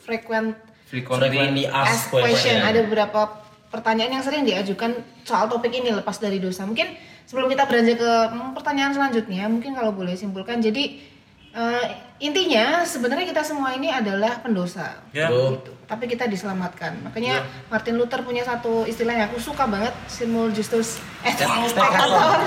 [0.00, 0.56] frequent
[0.88, 2.56] Frequently asked question.
[2.64, 4.96] Ada beberapa pertanyaan yang sering diajukan
[5.28, 6.64] soal topik ini lepas dari dosa.
[6.64, 6.88] Mungkin
[7.28, 10.60] sebelum kita beranjak ke hmm, pertanyaan selanjutnya, mungkin kalau boleh simpulkan.
[10.60, 11.11] Jadi
[11.52, 11.86] eh,
[12.18, 15.04] intinya sebenarnya kita semua ini adalah pendosa.
[15.10, 15.28] Ya.
[15.28, 15.72] Gitu.
[15.84, 16.96] Tapi kita diselamatkan.
[17.02, 22.40] Makanya Martin Luther punya satu istilah yang aku suka banget, simul justus et peccator.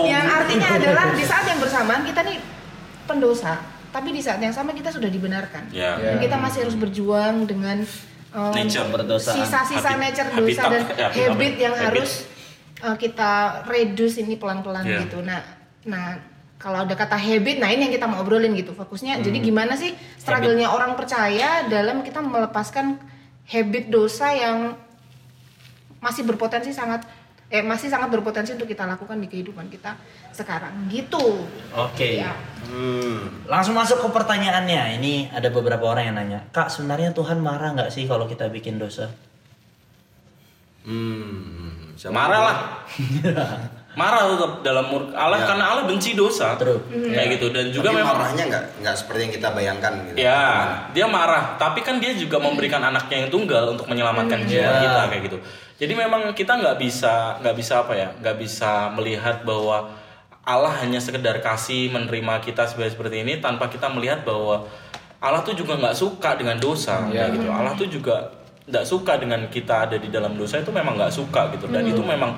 [0.00, 2.38] Yang artinya adalah di saat yang bersamaan kita nih
[3.04, 3.58] pendosa,
[3.90, 5.68] tapi di saat yang sama kita sudah dibenarkan.
[5.68, 7.82] ya Dan kita masih harus berjuang dengan
[8.30, 8.86] um, Nature.
[9.18, 10.70] Sisa-sisa nature dosa habitat.
[10.70, 11.86] dan Ya, habit- habit yang habit.
[11.90, 12.10] harus
[12.80, 13.32] uh, kita
[13.64, 14.98] reduce ini pelan-pelan Iya.
[15.02, 15.18] gitu.
[15.20, 15.42] Nah,
[15.84, 16.16] nah
[16.64, 18.72] kalau ada kata habit, nah ini yang kita mau obrolin gitu.
[18.72, 19.46] Fokusnya jadi Hmm.
[19.52, 22.96] gimana sih struggle-nya orang percaya dalam kita melepaskan
[23.52, 24.72] habit dosa yang
[26.00, 27.04] masih berpotensi sangat
[27.52, 30.00] eh masih sangat berpotensi untuk kita lakukan di kehidupan kita
[30.32, 31.44] sekarang gitu.
[31.76, 32.24] Oke.
[32.24, 32.32] Ya.
[32.64, 33.44] Hmm.
[33.44, 34.96] Langsung masuk ke pertanyaannya.
[34.96, 38.80] Ini ada beberapa orang yang nanya, Kak sebenarnya Tuhan marah nggak sih kalau kita bikin
[38.80, 39.12] dosa?
[40.88, 41.92] Hmm.
[42.08, 42.56] Marah lah
[43.94, 45.46] marah tetap dalam murka Allah Ya.
[45.46, 46.82] karena Allah benci dosa True.
[46.90, 50.16] kayak gitu dan juga Tapi memang marahnya nggak nggak seperti yang kita bayangkan gitu.
[50.18, 50.42] Ya,
[50.90, 54.82] dia marah, tapi kan dia juga memberikan anaknya yang tunggal untuk menyelamatkan jiwa Ya.
[54.82, 55.38] kita kayak gitu.
[55.76, 59.90] Jadi memang kita nggak bisa nggak bisa apa ya, nggak bisa melihat bahwa
[60.42, 64.66] Allah hanya sekedar kasih menerima kita sebagai seperti ini tanpa kita melihat bahwa
[65.18, 67.48] Allah tuh juga nggak suka dengan dosa kayak gitu.
[67.48, 68.28] Allah tuh juga
[68.64, 72.00] nggak suka dengan kita ada di dalam dosa itu memang nggak suka gitu dan itu
[72.00, 72.32] memang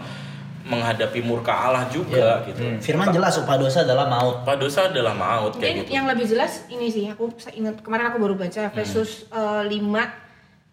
[0.67, 2.59] menghadapi murka Allah juga gitu.
[2.83, 4.43] Firman jelas upah dosa adalah maut.
[4.43, 5.91] Apa dosa adalah maut Mungkin kayak gitu.
[5.95, 9.79] yang lebih jelas ini sih aku ingat kemarin aku baru baca Efesus eh, 5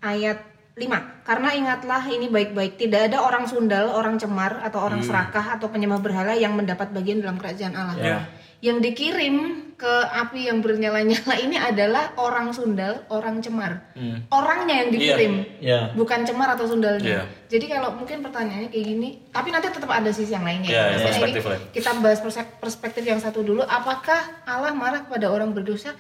[0.01, 0.37] ayat
[0.73, 1.21] 5.
[1.29, 6.01] Karena ingatlah ini baik-baik tidak ada orang sundal, orang cemar atau orang serakah atau penyembah
[6.01, 7.95] berhala yang mendapat bagian dalam kerajaan Allah.
[8.01, 8.19] Ya.
[8.63, 9.35] Yang dikirim
[9.75, 13.91] ke api yang bernyala-nyala ini adalah orang sundal, orang cemar.
[14.31, 15.91] Orangnya yang dikirim, Iya.
[15.91, 17.03] bukan cemar atau sundalnya.
[17.03, 17.23] Iya.
[17.51, 20.71] Jadi kalau mungkin pertanyaannya kayak gini, tapi nanti tetap ada sisi yang lainnya.
[20.71, 21.61] Iya, Maksudnya ini lain.
[21.75, 22.19] kita bahas
[22.57, 23.67] perspektif yang satu dulu.
[23.67, 25.91] Apakah Allah marah kepada orang berdosa?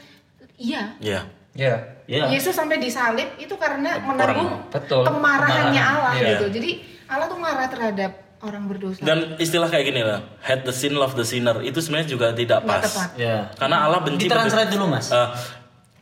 [0.55, 0.95] Iya.
[1.03, 1.27] Ya.
[1.51, 1.75] Iya.
[2.07, 2.31] Ya.
[2.31, 6.39] Yesus sampai disalib itu karena menanggung kemarahannya Allah Iya.
[6.39, 6.45] gitu.
[6.55, 6.71] Jadi
[7.11, 8.99] Allah tuh marah terhadap orang berdosa.
[8.99, 12.61] Dan istilah kayak gini lah, hate the sin, love the sinner itu sebenarnya juga tidak
[12.61, 12.83] pas.
[12.83, 13.09] tepat.
[13.15, 13.47] Ya.
[13.55, 15.07] Karena Allah benci Ditranslate dulu, Mas.
[15.07, 15.27] Eh,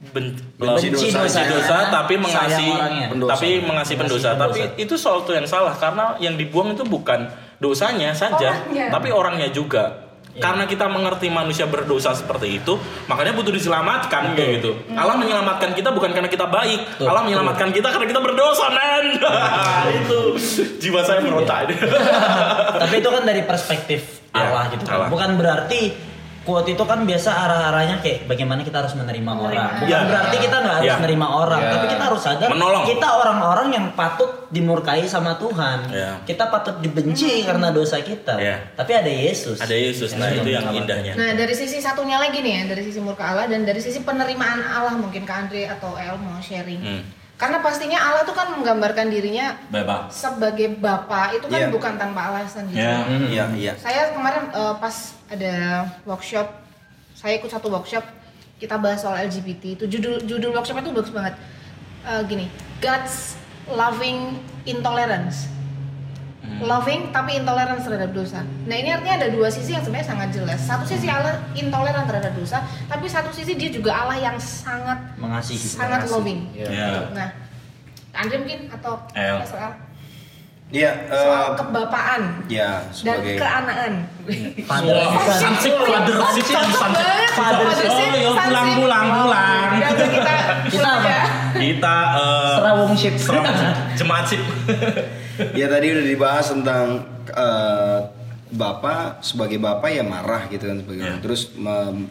[0.09, 1.21] ben- Benci benci dosa.
[1.21, 2.71] dosa, dosa, tapi Sayang mengasihi
[3.29, 4.29] tapi mengasihi pendosa.
[4.33, 4.49] pendosa.
[4.49, 8.89] Tapi itu suatu yang salah karena yang dibuang itu bukan dosanya saja, Orangnya.
[8.89, 10.09] tapi orangnya juga.
[10.39, 12.79] Karena kita mengerti manusia berdosa seperti itu,
[13.11, 14.71] makanya butuh diselamatkan kayak gitu.
[14.95, 17.07] Allah menyelamatkan kita bukan karena kita baik, Betul.
[17.11, 19.05] Allah menyelamatkan kita karena kita berdosa, men.
[20.01, 20.19] itu
[20.79, 21.67] jiwa saya meronta.
[22.79, 24.95] Tapi itu kan dari perspektif Ya, Allah gitu kan.
[24.95, 25.09] Allah.
[25.11, 25.91] Bukan berarti
[26.41, 29.69] quote itu kan biasa arah-arahnya kayak bagaimana kita harus menerima orang.
[29.77, 29.99] Bukan Ya.
[30.03, 30.95] berarti kita nggak harus Ya.
[30.97, 31.71] menerima orang, Ya.
[31.71, 32.83] tapi kita harus sadar Menolong.
[32.83, 35.79] kita orang-orang yang patut dimurkai sama Tuhan.
[35.87, 36.17] Ya.
[36.23, 38.41] Kita patut dibenci karena dosa kita.
[38.41, 38.57] Ya.
[38.73, 39.61] Tapi ada Yesus.
[39.61, 41.13] Ada Yesus, nah itu yang indahnya.
[41.13, 44.65] Nah dari sisi satunya lagi nih ya, dari sisi murka Allah dan dari sisi penerimaan
[44.65, 46.81] Allah mungkin ke Andre atau El mau sharing.
[46.81, 47.03] Hmm.
[47.41, 50.13] Karena pastinya Allah tuh kan menggambarkan dirinya Bapak.
[50.13, 51.73] sebagai bapa itu kan Iya.
[51.73, 52.77] bukan tanpa alasan gitu.
[52.77, 53.01] Ya.
[53.09, 53.73] Iya, iya.
[53.81, 55.53] Saya kemarin eh, pas ada
[56.05, 56.45] workshop,
[57.17, 58.05] saya ikut satu workshop,
[58.61, 59.73] kita bahas soal LGBT.
[59.73, 61.33] Itu judul judul workshop itu bagus banget.
[62.05, 62.45] Eh, gini,
[62.77, 63.33] God's
[63.65, 64.37] loving
[64.69, 65.49] intolerance.
[66.59, 68.43] Loving tapi intolerance terhadap dosa.
[68.65, 70.59] Nah ini artinya ada dua sisi yang sebenarnya sangat jelas.
[70.59, 75.57] Satu sisi Allah intoleran terhadap dosa, tapi satu sisi dia juga Allah yang sangat Mengasihi.
[75.57, 76.13] sangat Mengasihi.
[76.13, 76.39] loving.
[76.51, 76.67] Iya.
[76.67, 76.87] Ya.
[77.11, 77.29] Nah,
[78.11, 79.37] Andre mungkin atau El.
[79.41, 79.71] soal
[80.71, 83.93] Iya, soal eh, kebapaan ya dan sebagai keanaan.
[84.63, 84.95] Father
[85.35, 86.47] sansip, Cocok sansip.
[86.47, 87.27] banget.
[87.35, 87.91] Fathership.
[87.91, 89.67] Oh, ya pulang, pulang, pulang.
[89.75, 90.35] Ya kita
[90.71, 91.21] Kita ya.
[91.51, 93.13] Kita eh Serawung ship.
[93.19, 93.51] serawung
[93.99, 94.39] jemaat sip.
[95.53, 97.99] ya tadi udah dibahas tentang eh,
[98.51, 101.15] bapak sebagai bapak ya marah gitu kan sebagai Ya.
[101.23, 101.55] terus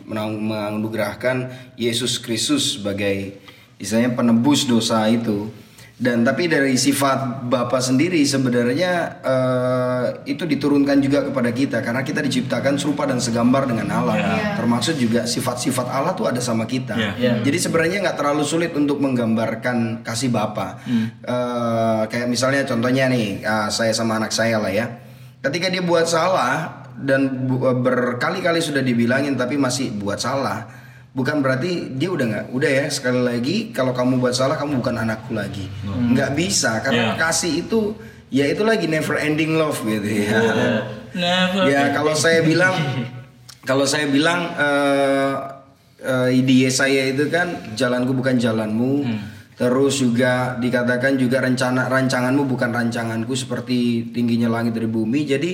[0.08, 3.36] menganugerahkan Yesus Kristus sebagai
[3.76, 5.52] istilahnya penebus dosa itu
[6.00, 12.18] dan tapi dari sifat bapak sendiri sebenarnya eh, itu diturunkan juga kepada kita karena kita
[12.18, 14.56] diciptakan serupa dan segambar dengan Allah Ya.
[14.56, 17.12] termasuk juga sifat-sifat Allah tuh ada sama kita Ya.
[17.14, 17.32] Ya.
[17.38, 20.80] jadi sebenarnya nggak terlalu sulit untuk menggambarkan kasih Bapa.
[20.86, 24.88] Eh, kayak misalnya contohnya nih, ah, saya sama anak saya lah ya.
[25.40, 30.64] Ketika dia buat salah dan bu- eh, berkali-kali sudah dibilangin tapi masih buat salah,
[31.10, 34.94] bukan berarti dia udah nggak, udah ya sekali lagi kalau kamu buat salah kamu bukan
[35.02, 35.66] anakku lagi.
[35.86, 37.18] Nggak bisa karena Ya.
[37.18, 37.98] kasih itu
[38.30, 40.38] ya itu lagi never ending love gitu ya.
[41.10, 41.66] Never.
[41.66, 42.74] Ya kalau saya bilang
[43.66, 45.34] kalau saya bilang eh
[46.00, 49.04] eh, ide saya itu kan jalanku bukan jalanmu.
[49.60, 55.28] Terus juga dikatakan juga rencana rancanganmu bukan rancanganku seperti tingginya langit dari bumi.
[55.28, 55.50] Jadi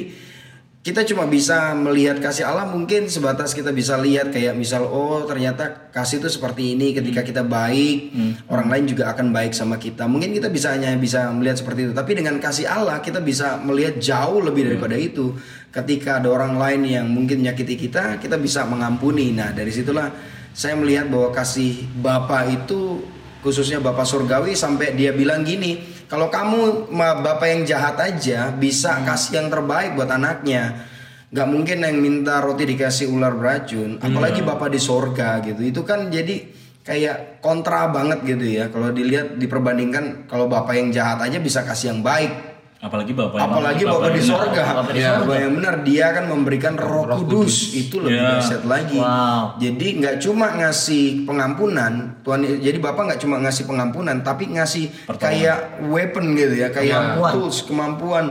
[0.87, 5.91] kita cuma bisa melihat kasih Allah mungkin sebatas kita bisa lihat kayak misal oh ternyata
[5.91, 8.15] kasih itu seperti ini ketika kita baik
[8.47, 10.07] orang lain juga akan baik sama kita.
[10.07, 11.93] Mungkin kita bisa hanya bisa melihat seperti itu.
[11.93, 15.35] Tapi dengan kasih Allah kita bisa melihat jauh lebih daripada itu.
[15.75, 19.35] Ketika ada orang lain yang mungkin menyakiti kita kita bisa mengampuni.
[19.35, 20.15] Nah dari situlah
[20.55, 23.03] saya melihat bahwa kasih Bapa itu
[23.43, 29.43] khususnya Bapak Surgawi sampai dia bilang gini, kalau kamu Bapak yang jahat aja bisa kasih
[29.43, 30.95] yang terbaik buat anaknya.
[31.27, 35.59] Gak mungkin yang minta roti dikasih ular beracun, apalagi Bapak di sorga gitu.
[35.59, 36.47] Itu kan jadi
[36.87, 38.71] kayak kontra banget gitu ya.
[38.71, 42.46] Kalau dilihat diperbandingkan kalau Bapak yang jahat aja bisa kasih yang baik.
[42.77, 43.41] Apalagi bapak.
[43.41, 45.21] yang- Apalagi Bapak di yang- sorga, Bapak di Ya, sorga.
[45.25, 47.55] Bapak yang benar dia akan memberikan Roh, Kudus.
[47.73, 48.37] Itu lebih Ya.
[48.37, 48.99] dahsyat lagi.
[49.01, 49.43] Wow.
[49.57, 52.41] Jadi nggak cuma ngasih pengampunan, Tuhan.
[52.45, 57.33] Jadi Bapak nggak cuma ngasih pengampunan, tapi ngasih kayak weapon gitu ya, kayak Kemampuan.
[57.33, 58.25] tools, kemampuan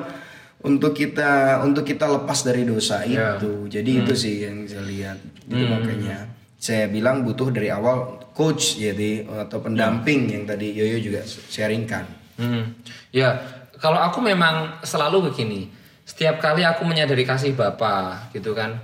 [0.61, 1.31] untuk kita
[1.61, 3.35] untuk kita lepas dari dosa Ya.
[3.35, 3.65] itu.
[3.65, 5.17] Jadi itu sih yang saya lihat.
[5.41, 11.21] Itu makanya saya bilang butuh dari awal coach jadi atau pendamping yang tadi Yoyo juga
[11.25, 12.05] sharingkan.
[12.35, 12.75] Hmm.
[13.09, 13.39] Ya,
[13.85, 15.69] kalau aku memang selalu begini.
[16.01, 18.81] Setiap kali aku menyadari kasih Bapa, gitu kan.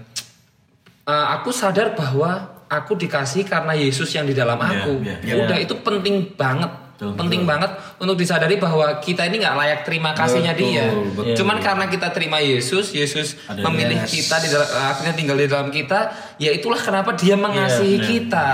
[1.01, 4.93] eh, aku sadar bahwa aku dikasih karena Yesus yang di dalam Iya, aku.
[5.01, 6.69] iya, Ya Udah itu penting banget.
[7.01, 10.85] Betul, penting banget untuk disadari bahwa kita ini nggak layak terima kasihnya Betul, dia.
[11.17, 11.33] betul.
[11.41, 14.13] Cuman karena kita terima Yesus, Yesus Ada memilih yes.
[14.13, 18.05] kita di dalam, akhirnya tinggal di dalam kita, ya itulah kenapa dia mengasihi iya.
[18.05, 18.47] kita.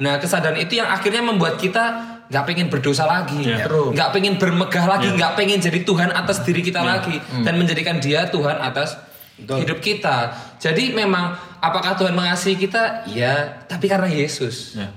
[0.00, 3.66] Nah kesadaran itu yang akhirnya membuat kita nggak pengen berdosa lagi, Iya.
[3.90, 7.42] nggak pengen bermegah lagi, nggak pengen jadi Tuhan atas diri kita lagi, Hmm.
[7.42, 8.94] dan menjadikan Dia Tuhan atas
[9.36, 10.30] hidup kita.
[10.56, 13.02] Jadi memang apakah Tuhan mengasihi kita?
[13.08, 14.78] Ya, tapi karena Yesus.
[14.78, 14.94] Ya.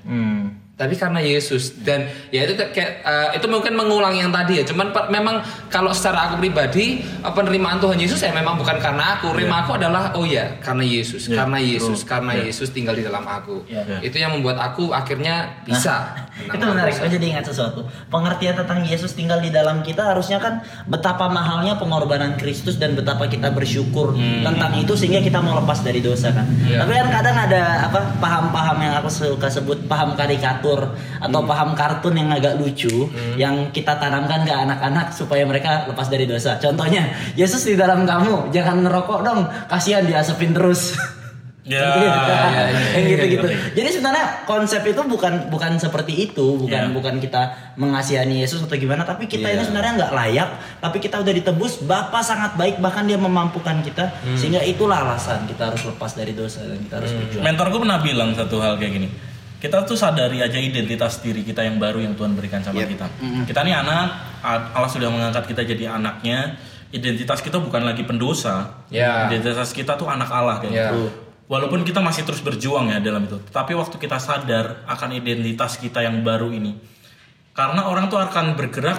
[0.73, 4.65] Tapi karena Yesus dan ya itu kayak eh, itu mungkin mengulang yang tadi ya.
[4.65, 5.37] Cuman per- memang
[5.69, 9.37] kalau secara aku pribadi eh, penerimaan Tuhan Yesus ya memang bukan karena aku.
[9.37, 12.49] Rima aku adalah oh ya karena Yesus, Ya, karena Yesus, karena Ya.
[12.49, 13.61] Yesus tinggal di dalam aku.
[13.69, 13.85] Ya.
[13.85, 14.01] Ya.
[14.01, 16.17] Itu yang membuat aku akhirnya bisa.
[16.33, 17.85] Nah, itu menarik, aku jadi ingat sesuatu.
[18.09, 23.29] Pengertian tentang Yesus tinggal di dalam kita harusnya kan betapa mahalnya pengorbanan Kristus dan betapa
[23.29, 26.49] kita bersyukur tentang itu sehingga kita mau lepas dari dosa kan.
[26.65, 26.81] Iya.
[26.81, 30.17] Tapi kan kadang ada apa paham-paham yang aku suka sebut paham
[30.63, 36.07] karikatur atau paham kartun yang agak lucu yang kita tanamkan ke anak-anak supaya mereka lepas
[36.07, 36.55] dari dosa.
[36.57, 40.81] Contohnya, Yesus di dalam kamu, jangan ngerokok dong, kasihan diasepin terus.
[41.63, 42.11] Ya, Gitu.
[42.11, 42.63] ya, ya,
[42.99, 43.47] Yang gitu-gitu.
[43.71, 46.91] Jadi sebenarnya konsep itu bukan bukan seperti itu, bukan Ya.
[46.91, 49.71] bukan kita mengasihani Yesus atau gimana, tapi kita ini Iya.
[49.71, 50.49] sebenarnya nggak layak,
[50.83, 55.71] tapi kita udah ditebus, Bapa sangat baik bahkan dia memampukan kita, sehingga itulah alasan kita
[55.71, 57.43] harus lepas dari dosa dan kita harus berjuang.
[57.47, 59.07] Mentorku pernah bilang satu hal kayak gini.
[59.63, 62.89] Kita tuh sadari aja identitas diri kita yang baru yang Tuhan berikan sama Yep.
[62.99, 63.07] kita.
[63.47, 64.07] Kita nih anak,
[64.43, 66.59] Allah sudah mengangkat kita jadi anaknya.
[66.91, 68.83] Identitas kita bukan lagi pendosa.
[68.91, 69.31] Ya.
[69.31, 70.91] Identitas kita tuh anak Allah kayak Ya.
[70.91, 71.07] gitu.
[71.47, 76.03] Walaupun kita masih terus berjuang ya dalam itu, tapi waktu kita sadar akan identitas kita
[76.03, 76.75] yang baru ini,
[77.53, 78.97] Karena orang tuh akan bergerak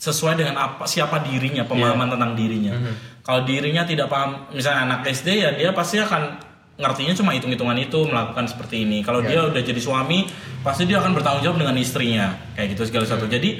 [0.00, 2.72] sesuai dengan apa siapa dirinya, pemahaman tentang dirinya.
[3.20, 6.40] Kalau dirinya tidak paham, misalnya anak SD ya dia pasti akan
[6.76, 9.00] ngertinya cuma hitung-hitungan itu melakukan seperti ini.
[9.00, 10.28] Kalau dia udah jadi suami,
[10.60, 13.24] pasti dia akan bertanggung jawab dengan istrinya, kayak gitu segala satu.
[13.24, 13.56] Jadi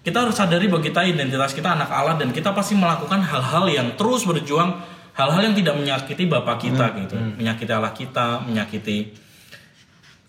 [0.00, 3.88] kita harus sadari bahwa kita identitas kita anak Allah dan kita pasti melakukan hal-hal yang
[3.98, 4.78] terus berjuang,
[5.18, 8.98] hal-hal yang tidak menyakiti bapak kita gitu, menyakiti Allah kita, menyakiti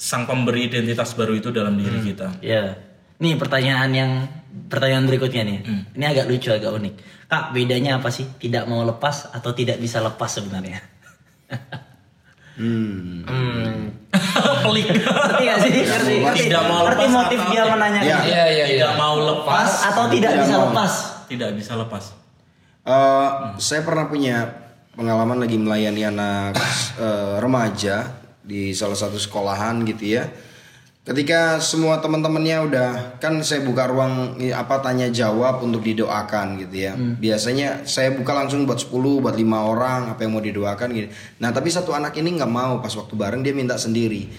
[0.01, 2.41] sang pemberi identitas baru itu dalam diri kita.
[2.41, 2.73] Ya.
[3.21, 4.11] Nih pertanyaan yang
[4.65, 5.59] pertanyaan berikutnya nih.
[5.61, 5.83] Hmm.
[5.93, 6.93] Ini agak lucu, agak unik.
[7.29, 8.25] Kak, bedanya apa sih?
[8.25, 10.81] Tidak mau lepas atau tidak bisa lepas sebenarnya?
[12.53, 13.23] Hmm.
[14.61, 14.87] Pelik.
[14.91, 15.71] Ngerti gak sih?
[15.81, 16.39] Ngerti, ngerti.
[16.45, 18.05] Tidak mau Ngerti lepas motif atau- dia menanyakan.
[18.05, 18.17] Ya.
[18.21, 18.65] Iya iya iya.
[18.77, 20.65] Tidak mau lepas, Atau tidak Tidak bisa mau.
[20.67, 20.93] lepas.
[21.25, 22.03] tidak bisa lepas.
[22.83, 24.51] Eh, Saya pernah punya
[24.91, 26.59] pengalaman lagi melayani anak
[26.97, 28.11] eh, remaja
[28.41, 30.27] di salah satu sekolahan gitu ya.
[31.01, 36.93] Ketika semua teman-temannya udah kan saya buka ruang apa tanya jawab untuk didoakan gitu ya.
[37.17, 41.09] Biasanya saya buka langsung buat 10, buat lima orang apa yang mau didoakan gitu.
[41.41, 44.29] Nah, tapi satu anak ini nggak mau pas waktu bareng dia minta sendiri.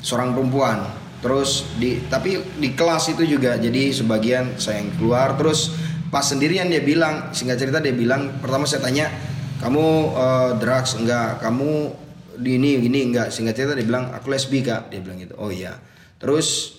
[0.00, 0.88] Seorang perempuan.
[1.20, 5.76] Terus di tapi di kelas itu juga jadi sebagian saya yang keluar terus
[6.08, 9.12] pas sendirian dia bilang singkat cerita dia bilang pertama saya tanya
[9.60, 9.84] kamu
[10.16, 11.92] eh, drugs enggak kamu
[12.40, 15.52] di ini gini enggak singkat cerita dia bilang aku lesbi kak dia bilang gitu oh
[15.52, 15.89] iya
[16.20, 16.76] terus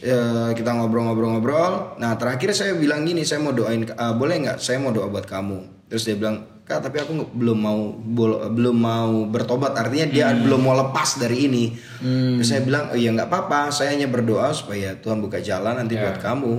[0.00, 2.00] eh, kita ngobrol-ngobrol-ngobrol.
[2.00, 4.58] Nah terakhir saya bilang gini saya mau doain eh, boleh nggak?
[4.58, 5.86] Saya mau doa buat kamu.
[5.92, 9.76] Terus dia bilang kak tapi aku belum mau bol- belum mau bertobat.
[9.76, 11.64] Artinya dia belum mau lepas dari ini.
[12.40, 13.68] Terus saya bilang oh iya nggak apa-apa.
[13.68, 16.52] Saya hanya berdoa supaya Tuhan buka jalan nanti buat kamu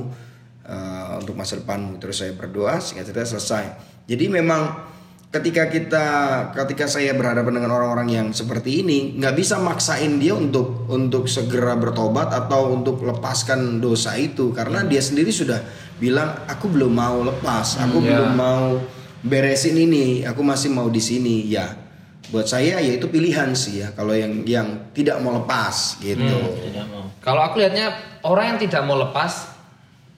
[0.70, 1.98] eh, untuk masa depanmu.
[1.98, 3.66] Terus saya berdoa singkat cerita selesai.
[4.06, 4.93] Jadi memang
[5.34, 6.06] ketika kita
[6.54, 11.74] ketika saya berhadapan dengan orang-orang yang seperti ini nggak bisa maksain dia untuk untuk segera
[11.74, 15.58] bertobat atau untuk lepaskan dosa itu karena dia sendiri sudah
[15.98, 18.78] bilang aku belum mau lepas aku belum mau
[19.26, 21.82] beresin ini aku masih mau di sini ya
[22.30, 26.86] buat saya ya itu pilihan sih ya kalau yang yang tidak mau lepas gitu Tidak
[26.94, 27.10] mau.
[27.24, 29.50] Kalau aku lihatnya orang yang tidak mau lepas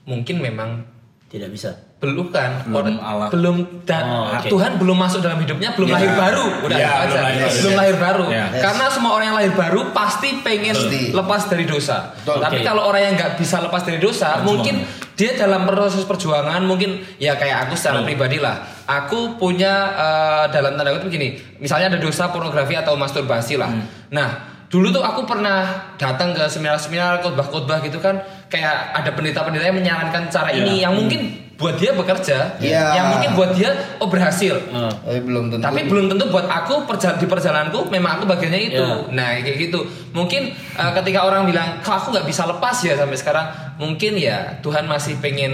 [0.04, 0.84] mungkin memang
[1.26, 1.85] Tidak bisa.
[2.08, 2.50] Belum kan
[2.96, 3.28] Allah.
[3.28, 4.46] belum da- Oh, oke.
[4.46, 7.56] Tuhan belum masuk dalam hidupnya belum lahir baru udah Ya, itu aja belum lahir baru.
[7.56, 8.44] belum lahir baru Ya.
[8.60, 11.02] karena semua orang yang lahir baru pasti pengen Pasti.
[11.10, 12.38] lepas dari dosa Betul.
[12.38, 14.46] tapi kalau orang yang nggak bisa lepas dari dosa Perjuangan.
[14.46, 14.74] mungkin
[15.12, 18.06] dia dalam proses perjuangan mungkin ya kayak aku secara Hmm.
[18.06, 23.56] pribadi lah aku punya eh, dalam tanda kutip begini misalnya ada dosa pornografi atau masturbasi
[23.56, 23.84] lah Hmm.
[24.10, 24.28] nah
[24.66, 25.62] dulu tuh aku pernah
[25.96, 30.58] datang ke seminar-seminar khotbah-khotbah gitu kan kayak ada pendeta-pendeta yang menyarankan cara Iya.
[30.60, 32.84] ini yang mungkin buat dia bekerja Iya.
[32.92, 34.60] yang mungkin buat dia oh berhasil
[35.00, 38.76] tapi belum tentu tapi belum tentu buat aku perja- di perjalananku memang aku bagiannya itu
[38.78, 39.08] Iya.
[39.10, 39.80] nah kayak gitu
[40.12, 44.60] mungkin uh, ketika orang bilang kok aku nggak bisa lepas ya sampai sekarang mungkin ya
[44.60, 45.52] Tuhan masih pengen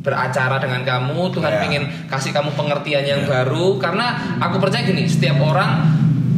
[0.00, 1.60] beracara dengan kamu Tuhan Iya.
[1.60, 4.06] pengen kasih kamu pengertian yang baru karena
[4.38, 5.82] aku percaya gini setiap orang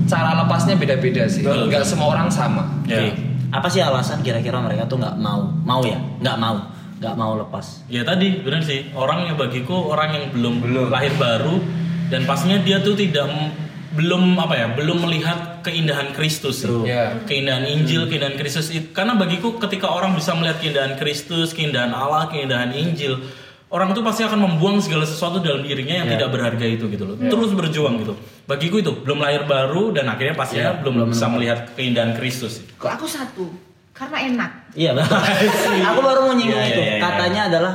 [0.04, 2.96] cara lepasnya beda-beda sih nggak semua orang sama Ya.
[2.98, 3.28] Oke.
[3.50, 5.44] Apa sih alasan kira-kira mereka tuh nggak mau?
[5.62, 6.00] Mau ya?
[6.18, 6.56] Nggak mau.
[7.02, 7.82] Nggak mau lepas.
[7.90, 8.94] Ya tadi benar sih.
[8.94, 10.54] Orang yang bagiku orang yang belum
[10.88, 11.58] lahir baru.
[12.08, 13.26] Dan pastinya dia tuh tidak
[13.92, 16.64] belum apa ya belum melihat keindahan Kristus.
[16.64, 16.70] Sih.
[16.86, 17.18] Ya.
[17.26, 18.70] keindahan Injil keindahan Kristus.
[18.70, 23.20] Itu karena bagiku ketika orang bisa melihat keindahan Kristus keindahan Allah keindahan Injil
[23.72, 27.16] orang tuh pasti akan membuang segala sesuatu dalam dirinya yang tidak berharga itu gitu loh.
[27.16, 28.14] Terus berjuang gitu.
[28.44, 32.60] Bagiku itu belum lahir baru dan akhirnya pastinya belum, bisa melihat keindahan Kristus.
[32.76, 33.71] Kok aku satu?
[33.92, 34.50] Karena enak.
[34.72, 35.20] Iya betul.
[35.78, 36.80] aku baru mau nyinggung Iya, itu.
[36.80, 37.00] iya, iya.
[37.00, 37.72] Katanya adalah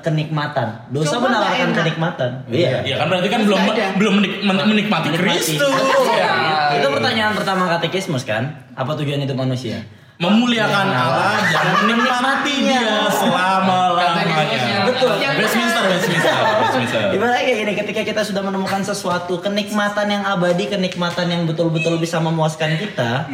[0.00, 0.68] kenikmatan.
[0.88, 2.30] Dosa Coba menawarkan kenikmatan.
[2.48, 2.80] Iya.
[2.82, 3.84] Ya kan berarti kan belum ada.
[3.94, 5.06] belum menik- men- menikmati.
[5.12, 5.60] Kristus.
[6.08, 6.32] Iya.
[6.74, 8.48] Itu pertanyaan pertama katekismus kan?
[8.72, 9.84] Apa tujuan itu manusia?
[10.18, 14.82] memuliakan Allah dan menikmati dia selama lamanya.
[14.82, 15.14] Betul.
[15.14, 17.00] Westminster, Westminster, Westminster.
[17.14, 22.18] Ibaratnya kayak gini, ketika kita sudah menemukan sesuatu kenikmatan yang abadi, kenikmatan yang betul-betul bisa
[22.18, 23.30] memuaskan kita,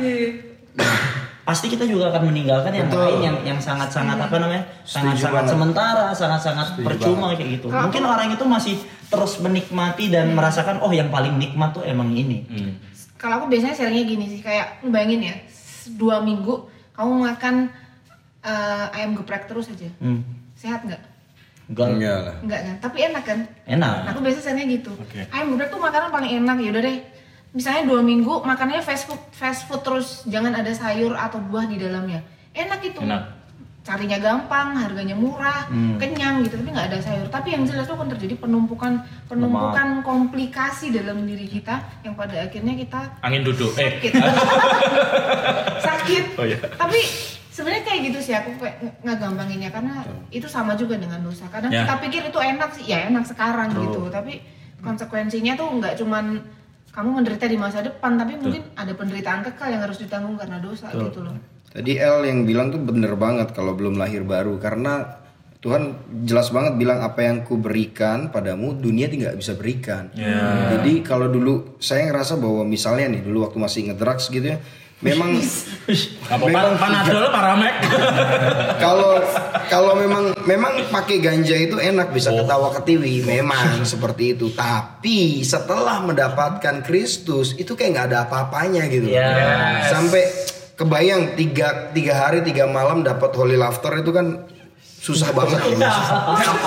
[1.45, 3.05] pasti kita juga akan meninggalkan yang Betul.
[3.05, 5.53] lain yang yang sangat-sangat apa namanya, sangat-sangat banget.
[5.53, 7.69] sementara, sangat-sangat percuma kayak gitu.
[7.69, 8.77] Mungkin orang itu masih
[9.13, 12.49] terus menikmati dan merasakan oh yang paling nikmat tuh emang ini.
[12.49, 12.73] Hmm.
[13.21, 15.37] Kalau aku biasanya sharingnya gini sih, kayak lu bayangin ya,
[16.01, 16.65] dua minggu
[16.97, 17.69] kamu makan
[18.41, 20.25] eh, ayam geprek terus aja, Hmm.
[20.57, 21.01] sehat nggak?
[21.65, 21.89] Enggak.
[21.97, 22.75] enggak lah Enggak kan?
[22.85, 23.39] Tapi enak kan?
[23.65, 23.97] Enak.
[24.05, 24.93] Nah, aku biasa sharingnya gitu.
[24.97, 25.25] Oke.
[25.33, 26.99] Ayam geprek tuh makanan paling enak ya udah deh.
[27.55, 31.79] Misalnya dua minggu makannya fast food, fast food terus jangan ada sayur atau buah di
[31.79, 32.19] dalamnya.
[32.51, 32.99] Enak itu.
[32.99, 33.47] Enak.
[33.85, 35.69] Carinya gampang, harganya murah,
[36.01, 37.29] kenyang gitu, tapi nggak ada sayur.
[37.29, 38.97] Tapi yang jelas tuh akan terjadi penumpukan
[39.29, 43.77] penumpukan komplikasi dalam diri kita yang pada akhirnya kita Angin duduk.
[43.77, 44.13] Eh, sakit.
[45.87, 46.25] sakit.
[46.35, 46.59] Oh, iya.
[46.75, 46.99] Tapi
[47.55, 51.47] Sebenarnya kayak gitu sih aku kayak nge- ngegampanginnya karena itu sama juga dengan dosa.
[51.47, 51.87] Kadang Ya.
[51.87, 54.11] kita pikir itu enak sih, ya enak sekarang gitu.
[54.11, 54.43] Tapi
[54.83, 56.43] konsekuensinya tuh nggak cuman
[56.95, 60.95] kamu menderita di masa depan, tapi mungkin ada penderitaan kekal yang harus ditanggung karena dosa
[60.95, 61.35] gitu loh.
[61.75, 65.19] Tadi El yang bilang tuh bener banget kalau belum lahir baru karena
[65.59, 65.97] Tuhan
[66.29, 70.13] jelas banget bilang apa yang ku berikan padamu dunia tidak bisa berikan.
[70.15, 74.61] Jadi kalau dulu saya ngerasa bahwa misalnya nih dulu waktu masih ngedrugs gitu ya,
[75.05, 75.37] memang
[76.33, 76.41] pan
[76.81, 77.75] panadol paramek?
[78.81, 79.21] kalau
[79.69, 86.01] kalau memang memang pakai ganja itu enak bisa ketawa ketiwi memang seperti itu tapi setelah
[86.01, 89.93] mendapatkan Kristus itu kayak nggak ada apa-apanya gitu Yes.
[89.93, 90.23] sampai
[90.75, 94.49] kebayang tiga tiga hari tiga malam dapat holy laughter itu kan
[94.99, 95.93] susah banget ya.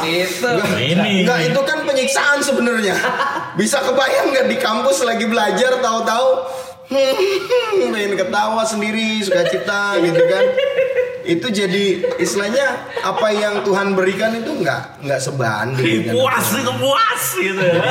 [0.06, 0.50] Itu.
[0.78, 1.26] Ini.
[1.26, 2.94] Enggak itu kan penyiksaan sebenarnya
[3.58, 6.30] bisa kebayang nggak di kampus lagi belajar tahu-tahu
[6.92, 10.46] hmm, pengen ketawa sendiri sukacita gitu kan
[11.28, 11.86] itu jadi
[12.24, 16.14] istilahnya apa yang Tuhan berikan itu nggak nggak sebanding kan.
[16.16, 17.84] puas itu puas gitu ya.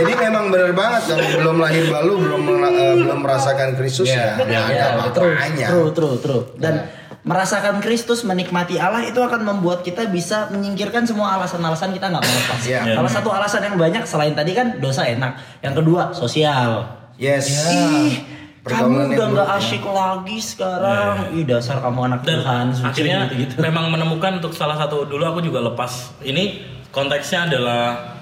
[0.00, 4.44] Jadi memang benar banget kalau belum lahir baru belum eh, belum merasakan Kristus Iya, ya
[4.48, 4.64] nggak
[5.12, 5.20] ada
[5.58, 6.42] Ya, true, true, true, true.
[6.56, 6.88] Dan
[7.28, 12.32] merasakan Kristus, menikmati Allah itu akan membuat kita bisa menyingkirkan semua alasan-alasan kita nggak mau
[12.32, 12.60] lepas.
[12.64, 12.96] Iya.
[12.96, 15.36] Salah satu alasan yang banyak selain tadi kan dosa enak.
[15.60, 16.96] Yang kedua sosial.
[17.18, 18.24] Yes Ih,
[18.58, 21.14] Pergaulan kamu udah nggak asyik lagi sekarang.
[21.32, 22.66] Ih dasar kamu anak dan Tuhan.
[22.70, 23.54] suci akhirnya gitu-gitu.
[23.60, 25.90] memang menemukan untuk salah satu dulu aku juga lepas
[26.20, 28.14] ini konteksnya adalah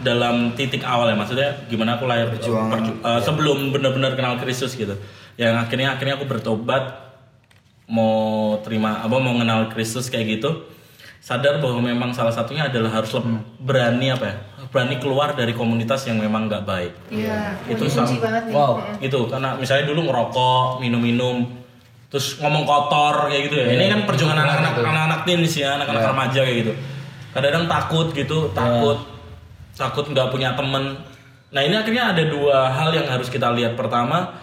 [0.00, 2.72] dalam titik awal ya maksudnya gimana aku lahir Perjuangan.
[2.72, 4.96] perju- eh, sebelum benar-benar kenal Kristus gitu
[5.36, 7.12] yang akhirnya akhirnya aku bertobat
[7.84, 8.16] mau
[8.60, 10.50] terima apa mau kenal Kristus kayak gitu
[11.18, 14.36] sadar bahwa memang salah satunya adalah harus lem- berani apa ya
[14.70, 16.92] berani keluar dari komunitas yang memang nggak baik.
[17.10, 18.14] Iya, Itu itu sama.
[18.54, 18.78] Wow.
[18.78, 19.02] Mm-mm.
[19.02, 21.58] gitu karena misalnya dulu ngerokok minum-minum
[22.10, 23.66] terus ngomong kotor kayak gitu ya.
[23.74, 26.72] Ini kan perjuangan anak-anak anak-anak teens ya anak-anak remaja kayak gitu.
[27.30, 28.98] Kadang-kadang takut gitu takut
[29.74, 30.98] takut nggak punya temen.
[31.50, 33.74] Nah ini akhirnya ada dua hal yang harus kita lihat.
[33.74, 34.38] Pertama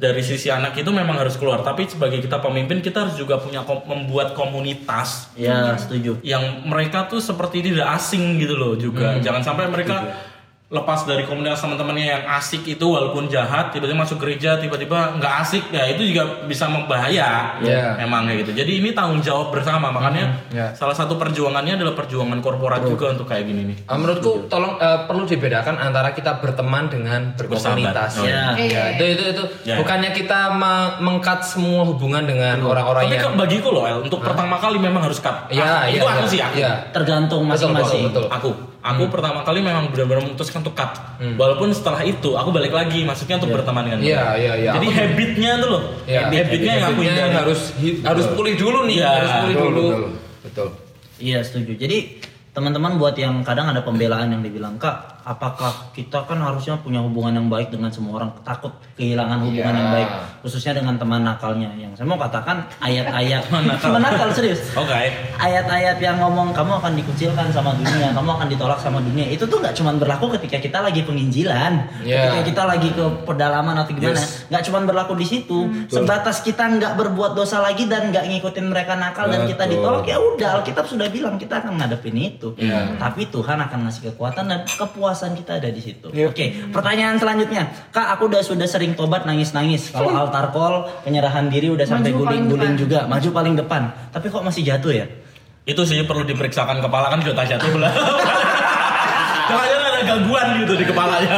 [0.00, 3.60] dari sisi anak itu memang harus keluar tapi sebagai kita pemimpin kita harus juga punya
[3.60, 6.16] kom- membuat komunitas Ya setuju.
[6.22, 9.20] yang mereka tuh seperti tidak asing gitu loh juga.
[9.20, 10.08] Jangan sampai mereka
[10.70, 15.66] lepas dari komunitas teman-temannya yang asik itu walaupun jahat tiba-tiba masuk gereja tiba-tiba nggak asik
[15.68, 17.98] ya itu juga bisa membahaya Iya.
[17.98, 20.70] memang kayak gitu jadi ini tanggung jawab bersama makanya Iya.
[20.72, 25.04] salah satu perjuangannya adalah perjuangan korporat juga untuk kayak gini nih Uh, menurutku tolong uh,
[25.04, 28.10] perlu dibedakan antara kita berteman dengan berkomunitas.
[28.16, 28.54] Oh, ya.
[28.54, 28.70] iya.
[28.70, 29.74] Ya, itu itu itu Ya.
[29.74, 34.22] bukannya kita me- mengkat semua hubungan dengan orang-orang tapi yang kok bagiku loh El, untuk
[34.22, 36.30] pertama kali memang harus cut Iya, itu iya, aku iya.
[36.30, 36.72] sih aku Iya.
[36.92, 38.02] Tergantung Betul, masing-masing.
[38.06, 38.24] betul, betul.
[38.30, 38.48] aku
[38.80, 40.96] aku pertama kali memang benar-benar memutuskan untuk cut
[41.36, 44.70] walaupun setelah itu aku balik lagi maksudnya untuk berteman dengan Iya, iya, iya.
[44.72, 47.60] jadi Aku- habitnya tuh loh Ya, habitnya yang aku hindari harus
[48.02, 49.82] harus pulih dulu nih, Iya, harus pulih betul, dulu.
[49.84, 50.08] betul.
[50.40, 50.68] Betul.
[51.20, 51.76] Iya setuju.
[51.76, 51.98] Jadi
[52.60, 57.32] teman-teman buat yang kadang ada pembelaan yang dibilang kak, apakah kita kan harusnya punya hubungan
[57.32, 58.36] yang baik dengan semua orang?
[58.44, 58.68] Takut
[59.00, 59.80] kehilangan hubungan Iya.
[59.80, 60.08] yang baik,
[60.44, 61.72] khususnya dengan teman nakalnya.
[61.72, 63.48] Yang saya mau katakan ayat-ayat
[63.80, 64.60] teman nakal serius.
[64.76, 64.92] oke
[65.40, 69.24] Ayat-ayat yang ngomong kamu akan dikucilkan sama dunia, kamu akan ditolak sama dunia.
[69.32, 72.28] Itu tuh nggak cuma berlaku ketika kita lagi penginjilan, Iya.
[72.28, 74.20] ketika kita lagi ke pedalaman atau gimana.
[74.20, 74.44] Yes.
[74.52, 75.58] Nggak cuma berlaku di situ.
[75.88, 79.72] Sebatas kita nggak berbuat dosa lagi dan nggak ngikutin mereka nakal dan kita Betul.
[79.80, 82.49] ditolak ya udah Alkitab sudah bilang kita akan ngadepin itu.
[82.56, 82.96] Iya.
[82.98, 86.08] Tapi Tuhan akan ngasih kekuatan dan kepuasan kita ada di situ.
[86.10, 86.30] Iya.
[86.32, 87.68] Oke, pertanyaan selanjutnya.
[87.94, 89.90] Kak, aku udah sudah sering tobat nangis-nangis.
[89.90, 93.90] Kalau altar call, penyerahan diri udah sampai guling-guling juga, maju paling depan.
[94.10, 95.06] Tapi kok masih jatuh ya?
[95.68, 97.92] itu sih perlu diperiksakan kepala kan juga jatuh lah
[99.48, 101.36] jangan ada gangguan gitu di kepalanya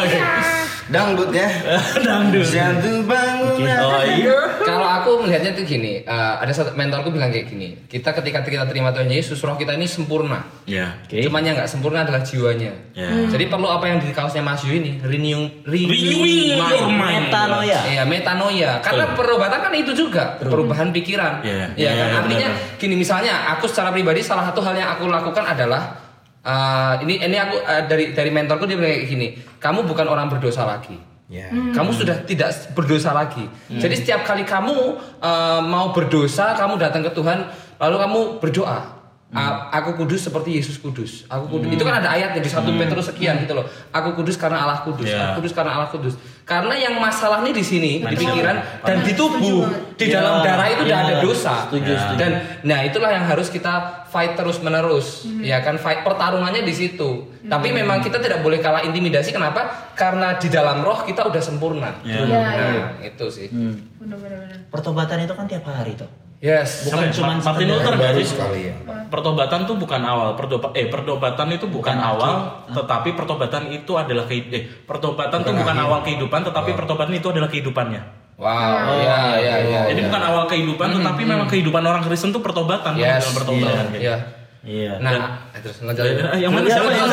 [0.89, 1.47] dangdut ya
[2.07, 7.29] dangdut jatuh bangunan oh iya Kalau aku melihatnya tuh gini, uh, ada satu mentorku bilang
[7.29, 10.47] kayak gini, kita ketika kita terima Tuhan Yesus, roh kita ini sempurna.
[10.65, 11.19] ya Oke.
[11.19, 12.71] Cuman yang nggak sempurna adalah jiwanya.
[12.95, 13.11] Ya.
[13.27, 17.27] Jadi perlu apa yang di kaosnya Mas Yu ini, renewing, Renewing your mind.
[17.29, 17.79] Metanoia.
[17.85, 18.71] Iya, metanoia.
[18.81, 21.43] Karena perobatan kan itu juga perubahan pikiran.
[21.43, 21.99] Iya, Iya iya, kan?
[21.99, 25.99] iya, Artinya benar, gini misalnya aku secara pribadi salah satu hal yang aku lakukan adalah
[26.41, 29.29] uh, ini ini aku uh, dari dari mentorku dia bilang kayak gini,
[29.63, 30.99] kamu bukan orang berdosa lagi.
[31.31, 33.47] ya Kamu sudah tidak berdosa lagi.
[33.71, 34.75] Jadi setiap kali kamu
[35.17, 37.47] uh, mau berdosa, kamu datang ke Tuhan,
[37.79, 39.01] lalu kamu berdoa.
[39.33, 41.25] "A- Aku kudus seperti Yesus kudus.
[41.25, 41.73] Aku kudus.
[41.73, 43.65] Itu kan ada ayatnya di satu Petrus sekian gitu loh.
[43.89, 45.09] Aku kudus karena Allah kudus.
[45.09, 45.33] Iya.
[45.33, 46.21] Aku kudus karena Allah kudus.
[46.43, 49.63] Karena yang masalah nih di sini di pikiran dan di tubuh,
[49.95, 51.55] di Ya, dalam darah itu udah ya, ada dosa.
[51.65, 52.19] setuju, setuju.
[52.19, 52.33] Dan
[52.63, 53.73] nah itulah yang harus kita
[54.07, 55.23] fight terus menerus.
[55.39, 57.31] Ya kan fight pertarungannya di situ.
[57.43, 59.31] Tapi memang kita tidak boleh kalah intimidasi.
[59.31, 59.95] Kenapa?
[59.95, 61.95] Karena di dalam roh kita udah sempurna.
[62.03, 62.21] Ya.
[62.21, 62.85] Iya, Nah, iya.
[63.05, 63.47] itu sih.
[63.47, 63.79] Hmm.
[63.97, 64.67] Bener-bener.
[64.67, 66.11] Pertobatan itu kan tiap hari tuh.
[66.43, 66.91] Yes.
[66.91, 67.15] Bukan ya?
[67.15, 68.35] cuman Martin Luther nggak baru sih?
[68.35, 68.75] sekali ya.
[69.07, 72.33] Pertobatan tuh bukan awal, pertoba eh pertobatan itu bukan, Bukan awal,
[72.67, 77.47] tetapi pertobatan itu adalah kehi- eh pertobatan tuh bukan awal kehidupan, tetapi pertobatan itu adalah
[77.47, 78.03] kehidupannya.
[78.35, 78.51] Wow.
[78.99, 79.81] Iya, iya, iya.
[79.87, 80.09] Jadi iya.
[80.11, 83.23] bukan awal kehidupan, tetapi memang kehidupan orang Kristen tuh pertobatan, Yes.
[83.23, 83.85] dalam pertobatan.
[83.93, 84.03] gitu.
[84.03, 84.17] Iya.
[84.63, 84.93] Iya.
[84.99, 85.13] Nah,
[85.57, 86.03] terus lanjut.
[86.03, 87.07] Eh, Yang mana siapa yang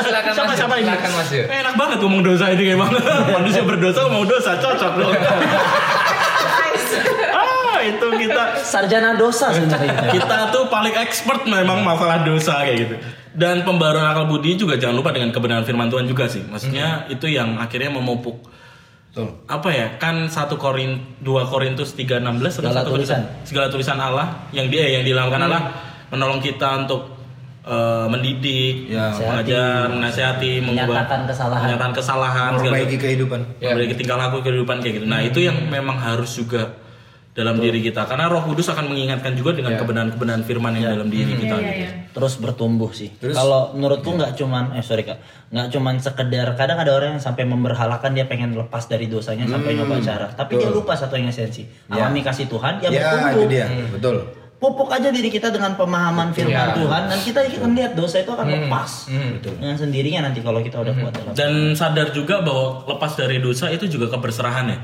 [0.00, 0.58] Silakan, siapa Mas.
[0.58, 0.86] siapa ini?
[0.86, 1.30] Silakan, Mas.
[1.30, 2.98] Eh, Enak banget ngomong dosa ini kayak mana?
[3.38, 5.14] Manusia berdosa ngomong dosa cocok dong.
[7.82, 10.10] itu kita Sarjana dosa sebenarnya.
[10.10, 12.94] kita tuh paling expert memang masalah dosa kayak gitu.
[13.30, 16.42] Dan pembaruan akal budi juga jangan lupa dengan kebenaran firman Tuhan juga sih.
[16.42, 18.42] Maksudnya itu yang akhirnya memupuk
[19.06, 19.42] Betul.
[19.44, 22.22] apa ya kan satu Korin 2 Korintus 3:16
[22.56, 23.20] atau Segala tulisan.
[23.42, 25.62] segala tulisan Allah yang dia yang dilakukan Allah
[26.08, 27.18] menolong kita untuk
[27.60, 29.12] eh, mendidik, Ya.
[29.12, 31.66] mengajar, menasihati, mengubah kesalahan.
[31.68, 33.40] menyatakan kesalahan, Memperbaiki kehidupan.
[33.54, 35.06] memperbaiki tingkah laku kehidupan kayak gitu.
[35.06, 36.72] Nah, itu yang memang harus juga
[37.30, 41.30] dalam diri kita karena Roh Kudus akan mengingatkan juga dengan kebenaran-kebenaran firman yang dalam diri
[41.32, 41.80] kita Iya, gitu.
[41.80, 41.90] iya.
[42.10, 43.14] terus bertumbuh sih.
[43.14, 47.46] Kalau menurutku nggak cuman eh sorry kak, nggak cuman sekedar kadang ada orang yang sampai
[47.46, 51.62] memberhalakan dia pengen lepas dari dosanya sampai nyoba cara, tapi dia lupa satu yang esensi.
[51.86, 53.30] Alami kasih Tuhan, dia Ya, bertumbuh.
[53.30, 53.66] itu dia.
[53.88, 54.16] Betul.
[54.60, 56.76] Pupuk aja diri kita dengan pemahaman firman Ya.
[56.76, 59.08] Tuhan dan kita akan lihat dosa itu akan lepas
[59.40, 61.32] dengan sendirinya nanti kalau kita udah kuat dalam.
[61.32, 64.78] Dan sadar juga bahwa lepas dari dosa itu juga keberserahan ya.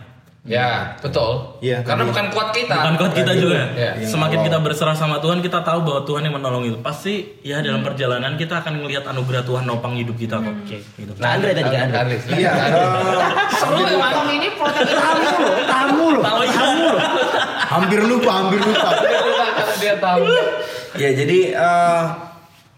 [0.47, 1.59] Ya, betul.
[1.59, 2.11] Iya, Karena tadi.
[2.14, 2.74] bukan kuat kita.
[2.78, 3.66] Bukan kuat kita juga.
[3.74, 3.90] Iya.
[4.07, 6.78] Semakin kita berserah sama Tuhan, kita tahu bahwa Tuhan yang menolong itu.
[6.86, 10.55] Pasti ya dalam perjalanan kita akan melihat anugerah Tuhan nopang hidup kita kok.
[10.70, 11.12] Gitu.
[11.18, 12.16] Nah, Andre tadi kan Andre.
[12.30, 12.51] Iya.
[12.55, 15.34] eh, Om ini protagonis
[15.66, 17.01] tamu loh, tamu loh, tamu loh.
[17.66, 18.90] hampir lupa, hampir lupa.
[19.59, 20.22] Karena dia tahu.
[20.97, 22.05] Ya jadi eh,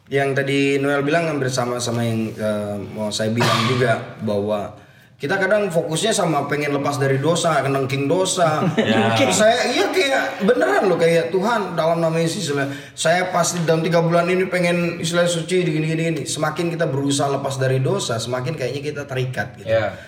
[0.09, 4.73] yang tadi Noel bilang hampir sama sama yang eh, mau saya bilang juga bahwa
[5.19, 8.63] kita kadang fokusnya sama pengen lepas dari dosa, kenengking dosa.
[9.19, 13.83] Terus saya iya kayak beneran loh kayak Tuhan dalam nama Yesus istilah, saya pasti dalam
[13.83, 16.23] tiga bulan ini pengen istilah suci gini gini gini.
[16.23, 19.75] Semakin kita berusaha lepas dari dosa, semakin kayaknya kita terikat gitu.
[19.75, 19.99] Ya.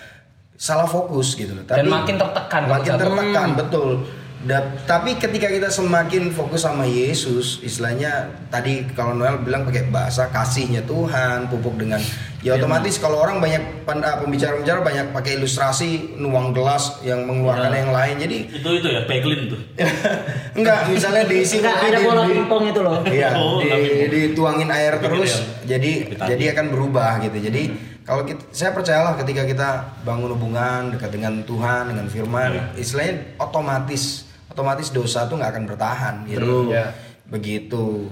[0.55, 1.67] Salah fokus gitu loh.
[1.67, 4.07] Dan makin tertekan Makin tertekan betul.
[4.41, 8.09] Da- tapi ketika kita semakin fokus sama Yesus, istilahnya
[8.49, 12.01] tadi kalau Noel bilang pakai bahasa kasihnya Tuhan, pupuk dengan
[12.41, 17.91] ya otomatis kalau orang banyak ah, pembicara-pembicara banyak pakai ilustrasi nuang gelas yang mengeluarkan yang
[17.91, 18.15] lain.
[18.17, 19.61] Jadi Itu itu ya, peglin tuh.
[20.57, 22.97] enggak misalnya diisi Enggak kopi, ada di- bola pingpong itu loh.
[23.05, 25.31] Iya, Oh, di- dituangin air terus,
[25.63, 27.37] jadi Tapi jadi akan berubah gitu.
[27.37, 27.61] Jadi
[28.01, 29.69] kalau kita, saya percayalah ketika kita
[30.01, 36.15] bangun hubungan dekat dengan Tuhan, dengan Firman, istilahnya otomatis otomatis dosa tuh nggak akan bertahan
[36.27, 36.75] gitu.
[36.75, 36.91] Ya.
[37.31, 38.11] Begitu.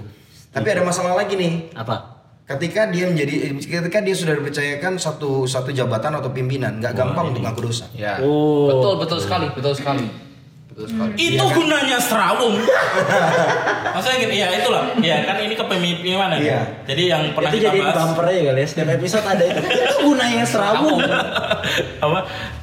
[0.50, 1.70] Tapi ada masalah lagi nih.
[1.76, 2.18] Apa?
[2.50, 7.46] Ketika dia menjadi, ketika dia sudah dipercayakan satu satu jabatan atau pimpinan, nggak gampang untuk
[7.46, 7.86] ngaku dosa.
[7.94, 8.18] Ya.
[8.18, 8.66] Oh.
[8.66, 10.29] Betul, betul sekali, betul sekali.
[10.80, 11.12] Betul sekali.
[11.20, 12.56] Itu gunanya serawung.
[13.94, 14.96] Maksudnya gini, ya itulah.
[15.04, 16.38] Ya kan ini kepemimpinan ya.
[16.40, 16.60] Iya.
[16.88, 19.60] Jadi yang pernah itu kita jadi bahas bumper aja kali ya setiap episode ada itu.
[19.60, 21.00] Itu gunanya serawung.
[22.04, 22.18] apa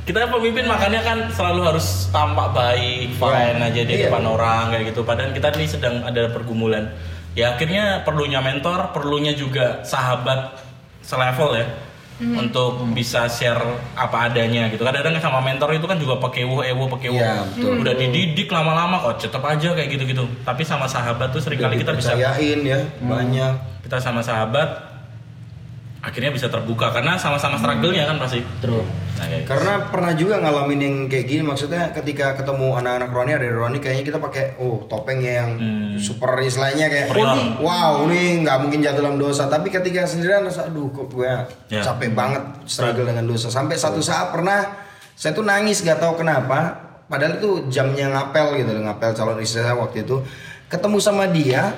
[0.09, 4.09] kita pemimpin makanya kan selalu harus tampak baik fine aja di Iya.
[4.09, 6.89] depan orang kayak gitu padahal kita ini sedang ada pergumulan
[7.38, 10.57] ya akhirnya perlunya mentor perlunya juga sahabat
[11.05, 11.68] selevel ya
[12.18, 13.61] untuk bisa share
[13.93, 14.82] apa adanya gitu.
[14.82, 17.74] Kadang-kadang sama mentor itu kan juga pakai ewo ewo pakai ewo Iya, betul.
[17.80, 20.26] udah dididik lama-lama kok tetap aja kayak gitu-gitu.
[20.41, 23.53] Tapi sama sahabat tuh sering kali kita bisa Dipercayain ya, banyak.
[23.86, 24.96] kita sama sahabat
[26.08, 28.80] akhirnya bisa terbuka karena sama-sama struggle-nya kan pasti True.
[29.20, 29.49] nah, kayak gitu.
[29.51, 34.08] Karena pernah juga ngalamin yang kayak gini maksudnya ketika ketemu anak-anak rohani ada rohani kayaknya
[34.08, 35.51] kita pakai oh topengnya yang
[35.99, 37.28] super istilahnya kayak Superior.
[37.60, 41.28] "Oh, wow ini nggak mungkin jatuh dalam dosa tapi ketika sendirian rasa aduh kok gue
[41.68, 41.84] Ya.
[41.84, 44.64] capek banget struggle dengan dosa sampai satu saat pernah
[45.12, 49.60] saya tuh nangis nggak tahu kenapa padahal itu jamnya ngapel gitu loh, ngapel calon istri
[49.60, 50.24] saya waktu itu
[50.68, 51.76] ketemu sama dia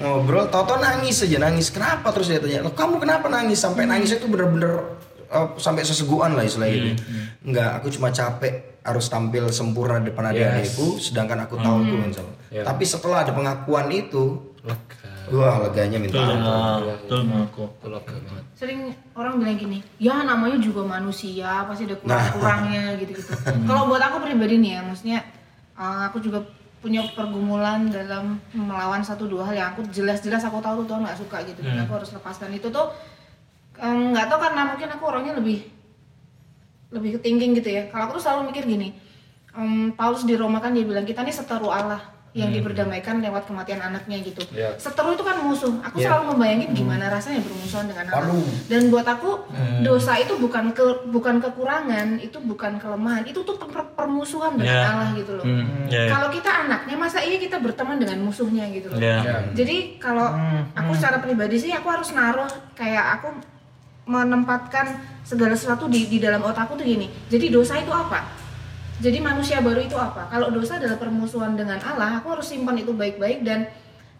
[0.00, 1.68] ngobrol tau-tau nangis aja nangis.
[1.68, 2.12] Kenapa?
[2.16, 3.60] Terus dia tanya lo kamu kenapa nangis?
[3.60, 5.00] Sampai nangis itu bener-bener
[5.32, 7.02] eh, sampai seseguan lah istilahnya gitu
[7.42, 12.34] enggak aku cuma capek harus tampil sempurna di depan adik-adikku sedangkan aku tahu Tuhan salah
[12.52, 14.52] tapi setelah ada pengakuan itu
[15.32, 16.92] wah leganya minta ampun.
[17.06, 17.20] Betul.
[17.24, 18.44] Betul lega banget.
[18.58, 18.80] Sering
[19.16, 23.32] orang bilang gini, ya namanya juga manusia, pasti ada kurang-kurangnya gitu-gitu.
[23.64, 25.18] Kalau buat aku pribadi nih ya, maksudnya
[25.78, 26.42] eh, aku juga
[26.82, 31.18] punya pergumulan dalam melawan satu dua hal yang aku jelas-jelas aku tahu tuh Tuhan nggak
[31.22, 32.90] suka gitu, dan aku harus lepaskan itu tuh
[33.78, 35.62] nggak tahu karena mungkin aku orangnya lebih
[36.92, 37.88] lebih thinking gitu ya.
[37.88, 38.92] Kalau aku tuh selalu mikir gini,
[39.56, 42.02] em, Paulus di Roma kan dia bilang kita nih seteru Allah.
[42.32, 44.40] Yang diperdamaikan lewat kematian anaknya gitu.
[44.56, 44.72] Iya.
[44.80, 45.68] Seteru itu kan musuh.
[45.84, 46.08] Aku Iya.
[46.08, 48.32] selalu membayangin gimana rasanya bermusuhan dengan Allah.
[48.32, 48.48] Waduh.
[48.72, 49.30] Dan buat aku
[49.84, 54.88] dosa itu bukan ke bukan kekurangan, itu bukan kelemahan, itu tuh per- permusuhan dengan Iya.
[54.88, 55.44] Allah gitu loh.
[55.92, 56.10] Ya, ya.
[56.10, 58.96] Kalau kita anaknya masa iya kita berteman dengan musuhnya gitu loh.
[58.96, 59.20] Ya.
[59.52, 60.32] Jadi kalau
[60.72, 63.28] aku secara pribadi sih aku harus naruh kayak aku
[64.02, 67.06] menempatkan segala sesuatu di di dalam otakku tuh gini.
[67.28, 68.41] Jadi dosa itu apa?
[69.02, 70.30] Jadi manusia baru itu apa?
[70.30, 73.66] Kalau dosa adalah permusuhan dengan Allah, aku harus simpan itu baik-baik dan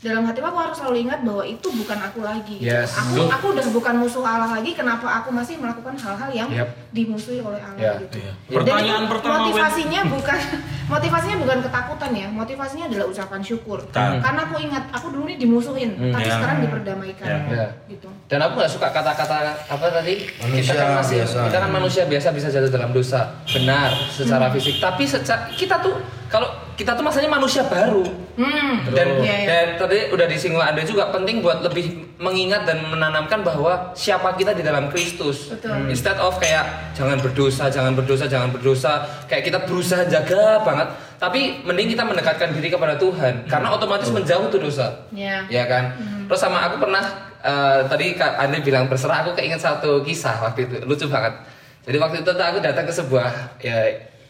[0.02, 2.58] dalam hatiku aku harus selalu ingat bahwa itu bukan aku lagi.
[2.58, 2.90] Yes.
[2.98, 4.74] Aku aku udah bukan musuh Allah lagi.
[4.74, 6.68] Kenapa aku masih melakukan hal-hal yang Yep.
[6.90, 7.94] dimusuhi oleh Allah Ya.
[8.02, 8.18] gitu?
[8.18, 10.38] Dan Pertanyaan itu pertama, motivasinya bukan
[10.98, 12.26] motivasinya bukan ketakutan ya.
[12.34, 13.78] Motivasinya adalah ucapan syukur.
[13.94, 14.18] Hmm.
[14.18, 16.34] Karena aku ingat aku dulu nih dimusuhin, tapi ya.
[16.34, 17.26] sekarang diperdamaikan.
[17.46, 17.66] Ya.
[17.86, 18.08] Gitu.
[18.26, 20.26] Dan aku nggak suka kata-kata apa tadi?
[20.42, 21.38] Manusia kita kan masih biasa.
[21.46, 23.38] kita kan manusia biasa bisa jatuh dalam dosa.
[23.46, 25.94] Benar secara fisik, tapi secara kita tuh
[26.32, 26.48] kalau
[26.80, 28.08] kita tuh masanya manusia baru.
[28.40, 28.88] Hmm.
[28.88, 29.36] Dan, Iya, iya.
[29.44, 34.56] dan tadi udah disinggung Anda juga penting buat lebih mengingat dan menanamkan bahwa siapa kita
[34.56, 35.52] di dalam Kristus.
[35.52, 35.92] Betul.
[35.92, 40.88] Instead of kayak jangan berdosa, jangan berdosa, jangan berdosa, kayak kita berusaha jaga banget,
[41.20, 45.04] tapi mending kita mendekatkan diri kepada Tuhan karena otomatis menjauh tuh dosa.
[45.12, 45.44] Iya.
[45.52, 45.92] Ya kan?
[46.24, 47.04] Terus sama aku pernah
[47.44, 51.36] eh, tadi Kak Anda bilang berserah, aku keinget satu kisah waktu itu lucu banget.
[51.84, 53.76] Jadi waktu itu aku datang ke sebuah ya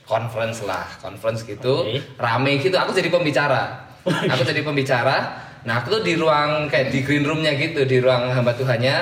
[0.05, 1.99] conference lah, conference gitu, Oke.
[2.19, 2.75] rame gitu.
[2.75, 3.89] Aku jadi pembicara.
[4.05, 5.17] Aku jadi pembicara.
[5.63, 8.97] Nah aku tuh di ruang kayak di green roomnya gitu, di ruang hamba Tuhannya.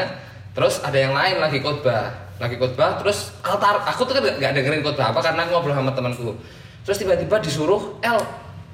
[0.53, 3.01] Terus ada yang lain lagi khotbah, lagi khotbah.
[3.01, 6.37] Terus altar, aku tuh kan gak, gak dengerin khotbah apa karena aku ngobrol sama temanku.
[6.85, 8.19] Terus tiba-tiba disuruh, El,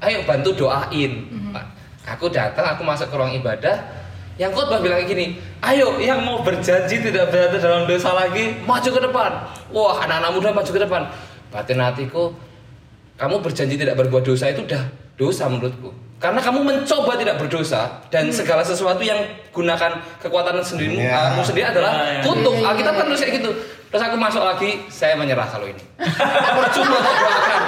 [0.02, 1.12] ayo bantu doain.
[1.54, 3.82] Nah, Aku datang, aku masuk ke ruang ibadah.
[4.38, 5.26] Yang khotbah bilang kayak gini,
[5.58, 9.30] ayo yang mau berjanji tidak berada dalam dosa lagi, maju ke depan.
[9.74, 11.02] Wah anak-anak muda maju ke depan.
[11.56, 12.36] Batin hatiku,
[13.16, 14.84] kamu berjanji tidak berbuat dosa itu udah
[15.16, 15.88] dosa menurutku.
[16.16, 19.20] Karena kamu mencoba tidak berdosa dan segala sesuatu yang
[19.52, 21.32] gunakan kekuatan sendirimu Ya.
[21.32, 22.22] kamu sendiri adalah Ya, ya.
[22.24, 22.54] kutuk.
[22.56, 23.08] Ya, ya, Alkitab ya, kan ya.
[23.08, 23.50] tulis kayak gitu.
[23.86, 25.78] Terus aku masuk lagi, saya menyerah kalau ini.
[25.96, 27.60] Percuma kok doakan.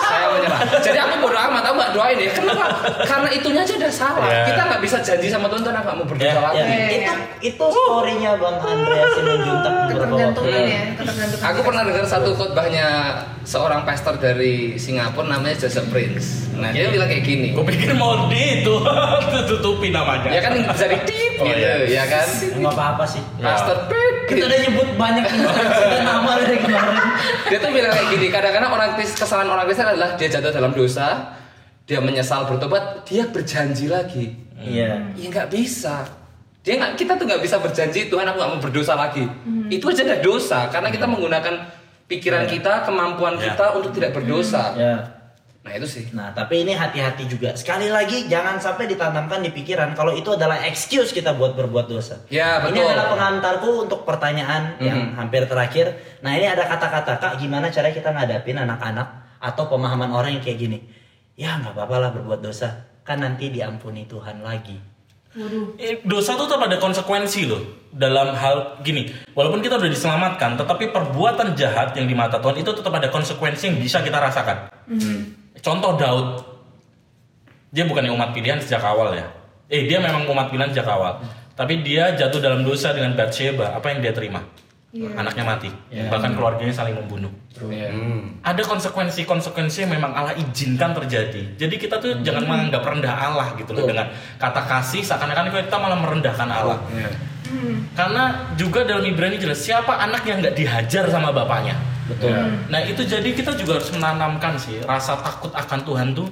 [0.00, 0.60] saya menyerah.
[0.80, 2.30] Jadi aku bodo amat, aku nggak doain ya.
[2.32, 2.64] Kenapa?
[3.02, 4.24] Karena itunya aja udah salah.
[4.24, 4.42] Ya.
[4.46, 6.58] Kita nggak bisa janji sama Tuhan, Tuhan aku nggak mau berdosa Ya, lagi.
[6.58, 11.44] Ya, itu itu storynya Bang Andreas Simanjuntak beberapa waktu Ketergantungan ya, ketergantungan.
[11.44, 12.86] Aku pernah dengar satu khotbahnya
[13.42, 16.48] seorang pastor dari Singapura namanya Joseph Prince.
[16.54, 17.52] Nah, dia bilang kayak gini.
[17.52, 18.74] Gue pikir mau di itu
[19.50, 20.30] tutupi namanya.
[20.30, 22.02] Ya kan bisa di tip Oh, gitu, iya.
[22.02, 22.26] ya kan?
[22.58, 23.22] Nggak apa-apa sih.
[23.38, 24.26] Pastor Prince.
[24.26, 26.96] Kita udah nyebut banyak sudah nama dari kemarin.
[27.48, 30.72] Dia tuh bilang kayak gini, kadang-kadang orang Kristen kesalahan orang Kristen adalah dia jatuh dalam
[30.72, 31.36] dosa,
[31.84, 34.36] dia menyesal bertobat, dia berjanji lagi.
[34.58, 35.14] Iya.
[35.16, 36.04] Ya nggak bisa.
[36.62, 39.24] Dia nggak, kita tuh nggak bisa berjanji Tuhan aku nggak mau berdosa lagi.
[39.68, 41.54] Itu aja udah dosa karena kita menggunakan
[42.08, 43.52] pikiran kita, kemampuan Ya.
[43.52, 44.72] kita untuk tidak berdosa.
[44.76, 44.94] Ya.
[45.68, 46.04] Nah itu sih.
[46.16, 47.52] Nah, tapi ini hati-hati juga.
[47.52, 52.24] Sekali lagi jangan sampai ditanamkan di pikiran kalau itu adalah excuse kita buat berbuat dosa.
[52.32, 52.88] Ya, Ini betul.
[52.88, 56.00] adalah pengantarku untuk pertanyaan yang hampir terakhir.
[56.24, 60.56] Nah, ini ada kata-kata, Kak, gimana cara kita ngadapin anak-anak atau pemahaman orang yang kayak
[60.56, 60.78] gini?
[61.36, 62.88] Ya, nggak apa-apa lah berbuat dosa.
[63.04, 64.80] Kan nanti diampuni Tuhan lagi.
[65.36, 65.76] Waduh.
[65.76, 67.60] Eh, dosa tuh tetap ada konsekuensi loh
[67.92, 72.70] dalam hal gini walaupun kita udah diselamatkan tetapi perbuatan jahat yang di mata Tuhan itu
[72.72, 74.72] tetap ada konsekuensi yang bisa kita rasakan
[75.60, 76.28] contoh Daud.
[77.68, 79.28] Dia bukan yang umat pilihan sejak awal ya?
[79.68, 81.20] Eh dia memang umat pilihan sejak awal.
[81.52, 83.76] Tapi dia jatuh dalam dosa dengan Bathsheba.
[83.76, 84.40] Apa yang dia terima?
[84.88, 85.20] Iya.
[85.20, 85.68] anaknya mati.
[85.92, 87.28] Bahkan keluarganya saling membunuh.
[87.58, 87.92] Iya.
[88.40, 91.60] ada konsekuensi-konsekuensi yang memang Allah izinkan terjadi.
[91.60, 94.08] Jadi kita tuh jangan menganggap rendah Allah gitu loh dengan
[94.40, 96.78] kata kasih seakan-akan kita malah merendahkan Allah.
[97.94, 101.74] Karena juga dalam Ibrani jelas siapa anak yang nggak dihajar sama bapaknya.
[102.08, 102.32] Betul.
[102.72, 106.28] Nah itu jadi kita juga harus menanamkan sih rasa takut akan Tuhan tuh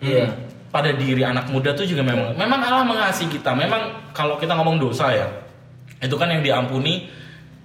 [0.00, 0.32] Iya.
[0.72, 3.54] pada diri anak muda tuh juga memang memang Allah mengasihi kita.
[3.54, 5.28] Memang kalau kita ngomong dosa ya
[6.00, 7.12] itu kan yang diampuni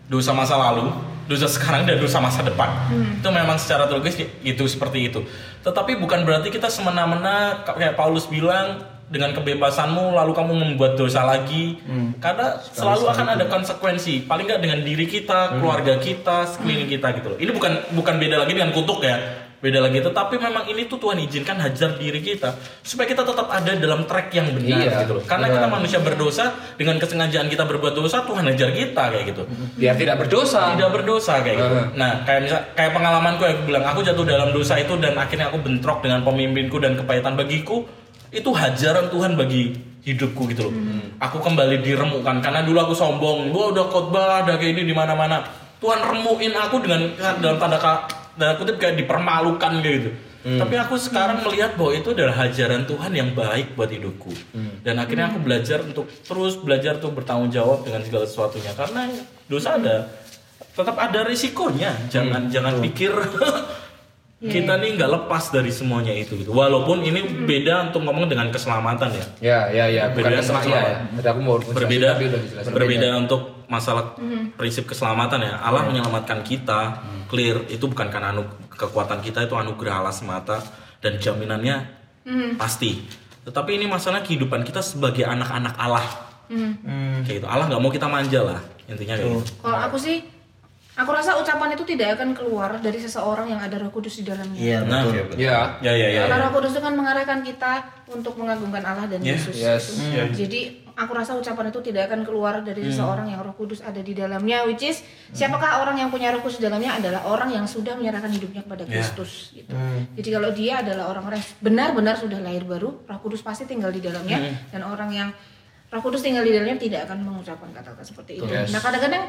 [0.05, 0.91] dosa masa lalu,
[1.25, 2.69] dosa sekarang dan dosa masa depan.
[3.17, 5.25] Itu memang secara teologis itu seperti itu.
[5.65, 11.77] Tetapi bukan berarti kita semena-mena kayak Paulus bilang dengan kebebasanmu lalu kamu membuat dosa lagi.
[12.17, 14.25] Karena selalu akan ada konsekuensi.
[14.25, 17.37] Paling nggak dengan diri kita, keluarga kita, sekeliling kita gitu loh.
[17.37, 19.45] Ini bukan bukan beda lagi dengan kutuk ya.
[19.55, 22.53] Beda lagi tetapi memang ini tuh Tuhan izinkan hajar diri kita
[22.85, 25.23] supaya kita tetap ada dalam track yang benar Iya, gitu loh.
[25.25, 29.41] Karena kita manusia berdosa dengan kesengajaan kita berbuat dosa Tuhan hajar kita kayak gitu
[29.73, 30.69] Biar tidak berdosa.
[30.77, 31.75] tidak berdosa kayak gitu.
[31.81, 31.87] Uh.
[31.97, 35.49] Nah, kayak misal kayak pengalamanku yang aku bilang aku jatuh dalam dosa itu dan akhirnya
[35.49, 37.89] aku bentrok dengan pemimpinku dan kepahitan bagiku
[38.35, 39.71] itu hajaran Tuhan bagi
[40.03, 40.73] hidupku gitu loh.
[41.17, 45.41] Aku kembali diremukkan karena dulu aku sombong, gua udah khotbah, ada kayak ini di mana-mana.
[45.79, 47.09] Tuhan remuin aku dengan
[47.39, 48.05] dalam tanda ka-
[48.35, 50.11] dalam kutip kayak dipermalukan kayak gitu.
[50.45, 54.29] Tapi aku sekarang melihat bahwa itu adalah ajaran Tuhan yang baik buat hidupku.
[54.79, 59.09] Dan akhirnya aku belajar untuk terus belajar untuk bertanggung jawab dengan segala sesuatunya karena
[59.45, 60.05] dosa ada
[60.69, 61.97] tetap ada risikonya.
[62.07, 63.09] Jangan jangan pikir
[64.35, 66.51] kita nih nggak lepas dari semuanya itu gitu.
[66.51, 69.25] Walaupun ini beda untuk ngomong dengan keselamatan ya.
[69.39, 70.03] Ya, ya, ya.
[70.11, 71.07] Bukan Berbeda sama ya.
[71.15, 71.31] ya.
[71.31, 72.71] Aku mau berbeda tapi udah dijelasin.
[72.75, 74.19] berbeda untuk masalah
[74.59, 75.55] prinsip keselamatan ya.
[75.63, 76.99] Allah menyelamatkan kita.
[77.31, 77.63] Clear.
[77.71, 80.59] Itu bukan karena anu, kekuatan kita itu anugerah Allah semata
[80.99, 81.87] dan jaminannya
[82.59, 83.07] pasti.
[83.47, 86.05] Tetapi ini masalah kehidupan kita sebagai anak-anak Allah.
[87.23, 87.47] Kayak gitu.
[87.47, 89.41] Allah nggak mau kita manja lah intinya gitu.
[89.65, 90.21] Kalau aku sih,
[90.95, 94.55] aku rasa ucapan itu tidak akan keluar dari seseorang yang ada Roh Kudus di dalamnya.
[94.55, 95.35] Iya nah betul.
[95.35, 95.75] Ya.
[95.83, 96.43] ya ya ya, Karena ya.
[96.47, 97.71] Roh Kudus itu kan mengarahkan kita
[98.07, 99.55] untuk mengagungkan Allah dan Yes, Yesus.
[99.59, 100.15] yes, gitu.
[100.15, 100.27] yeah.
[100.31, 100.61] Jadi
[100.95, 104.63] aku rasa ucapan itu tidak akan keluar dari seseorang yang Roh Kudus ada di dalamnya,
[104.63, 105.03] which is
[105.35, 108.87] siapakah orang yang punya Roh Kudus di dalamnya adalah orang yang sudah menyerahkan hidupnya kepada
[108.87, 109.03] Yeah.
[109.03, 109.51] Kristus.
[109.51, 109.75] Gitu.
[110.15, 113.99] Jadi kalau dia adalah orang-orang yang benar-benar sudah lahir baru, Roh Kudus pasti tinggal di
[113.99, 114.39] dalamnya,
[114.71, 115.29] dan orang yang
[115.91, 118.47] Roh Kudus tinggal di dalamnya tidak akan mengucapkan kata-kata seperti itu.
[118.47, 118.71] Yes.
[118.71, 119.23] Nah kadang-kadang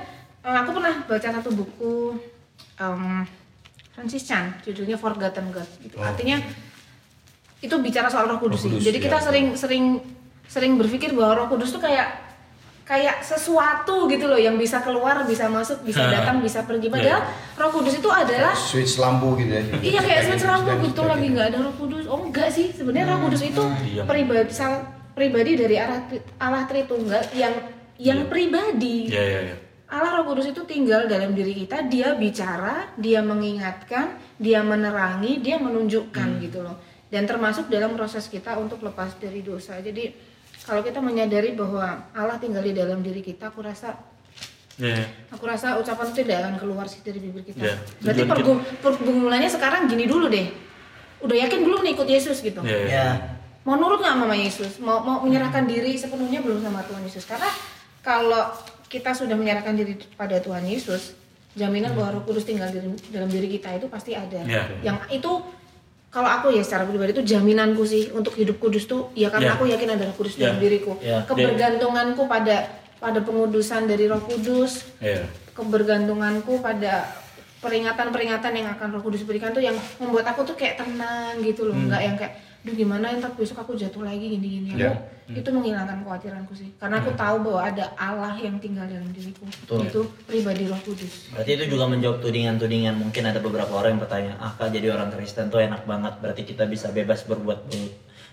[0.46, 2.14] eh, aku pernah baca satu buku
[2.78, 3.26] em,
[3.90, 5.68] Francis Chan, judulnya Forgotten God.
[5.82, 5.96] Gitu.
[5.98, 6.38] Artinya
[7.58, 8.70] itu bicara soal Roh Kudus, sih.
[8.70, 9.56] Jadi kita sering
[10.46, 12.22] sering berpikir bahwa Roh Kudus tuh kayak
[12.86, 16.86] kayak sesuatu gitu loh yang bisa keluar, bisa masuk, bisa datang, bisa pergi.
[16.86, 17.26] Padahal
[17.58, 19.62] Roh Kudus itu adalah Switch lampu gitu ya.
[19.82, 22.04] Iya kayak switch lampu gitu lagi nggak ada Roh Kudus.
[22.06, 24.06] Oh enggak sih, sebenarnya Roh Kudus itu Diam.
[24.06, 24.86] pribadi sal-
[25.16, 26.04] pribadi dari Allah,
[26.38, 27.54] Allah Tritunggal yang
[27.96, 29.08] yang pribadi.
[29.10, 29.56] ya ya ya
[29.86, 35.62] Allah Roh Kudus itu tinggal dalam diri kita, dia bicara, dia mengingatkan, dia menerangi, dia
[35.62, 36.74] menunjukkan gitu loh.
[37.06, 39.78] Dan termasuk dalam proses kita untuk lepas dari dosa.
[39.78, 40.10] Jadi
[40.66, 43.94] kalau kita menyadari bahwa Allah tinggal di dalam diri kita, aku rasa
[44.76, 45.06] ya ya.
[45.30, 47.62] aku rasa ucapan itu tidak akan keluar sih dari bibir kita.
[47.62, 50.50] Ya, Berarti pergum- pergumulannya sekarang gini dulu deh.
[51.22, 52.58] Udah yakin belum nih ikut Yesus gitu?
[52.66, 52.86] ya, ya.
[52.90, 53.06] Ya.
[53.62, 54.72] Mau nurut nggak sama Yesus?
[54.82, 57.22] Mau mau menyerahkan diri sepenuhnya belum sama Tuhan Yesus?
[57.22, 57.46] Karena
[58.06, 58.54] kalau
[58.86, 61.18] kita sudah menyerahkan diri pada Tuhan Yesus,
[61.58, 62.78] jaminan bahwa Roh Kudus tinggal di
[63.10, 64.46] dalam diri kita itu pasti ada.
[64.46, 64.70] Ya.
[64.86, 65.32] Yang itu
[66.14, 69.54] kalau aku ya secara pribadi itu jaminanku sih untuk hidup kudus tuh ya karena Ya.
[69.58, 70.48] aku yakin ada Roh Kudus Ya.
[70.48, 70.94] dalam diriku.
[71.02, 71.26] Ya.
[71.26, 75.26] Kebergantunganku pada pada pengudusan dari Roh Kudus, Ya.
[75.52, 77.10] kebergantunganku pada
[77.60, 81.74] peringatan-peringatan yang akan Roh Kudus berikan tuh yang membuat aku tuh kayak tenang gitu loh,
[81.74, 84.74] nggak yang kayak, duh gimana entar besok aku jatuh lagi gini-gini.
[84.74, 84.90] Ya.
[85.26, 89.42] Aku itu menghilangkan kekhawatiranku sih, karena aku tahu bahwa ada Allah yang tinggal dalam diriku,
[89.42, 89.86] Betul.
[89.86, 91.30] itu pribadi Roh Kudus.
[91.30, 95.10] Berarti itu juga menjawab tudingan-tudingan mungkin ada beberapa orang yang bertanya, ah kak jadi orang
[95.10, 97.58] Kristen tuh enak banget, berarti kita bisa bebas berbuat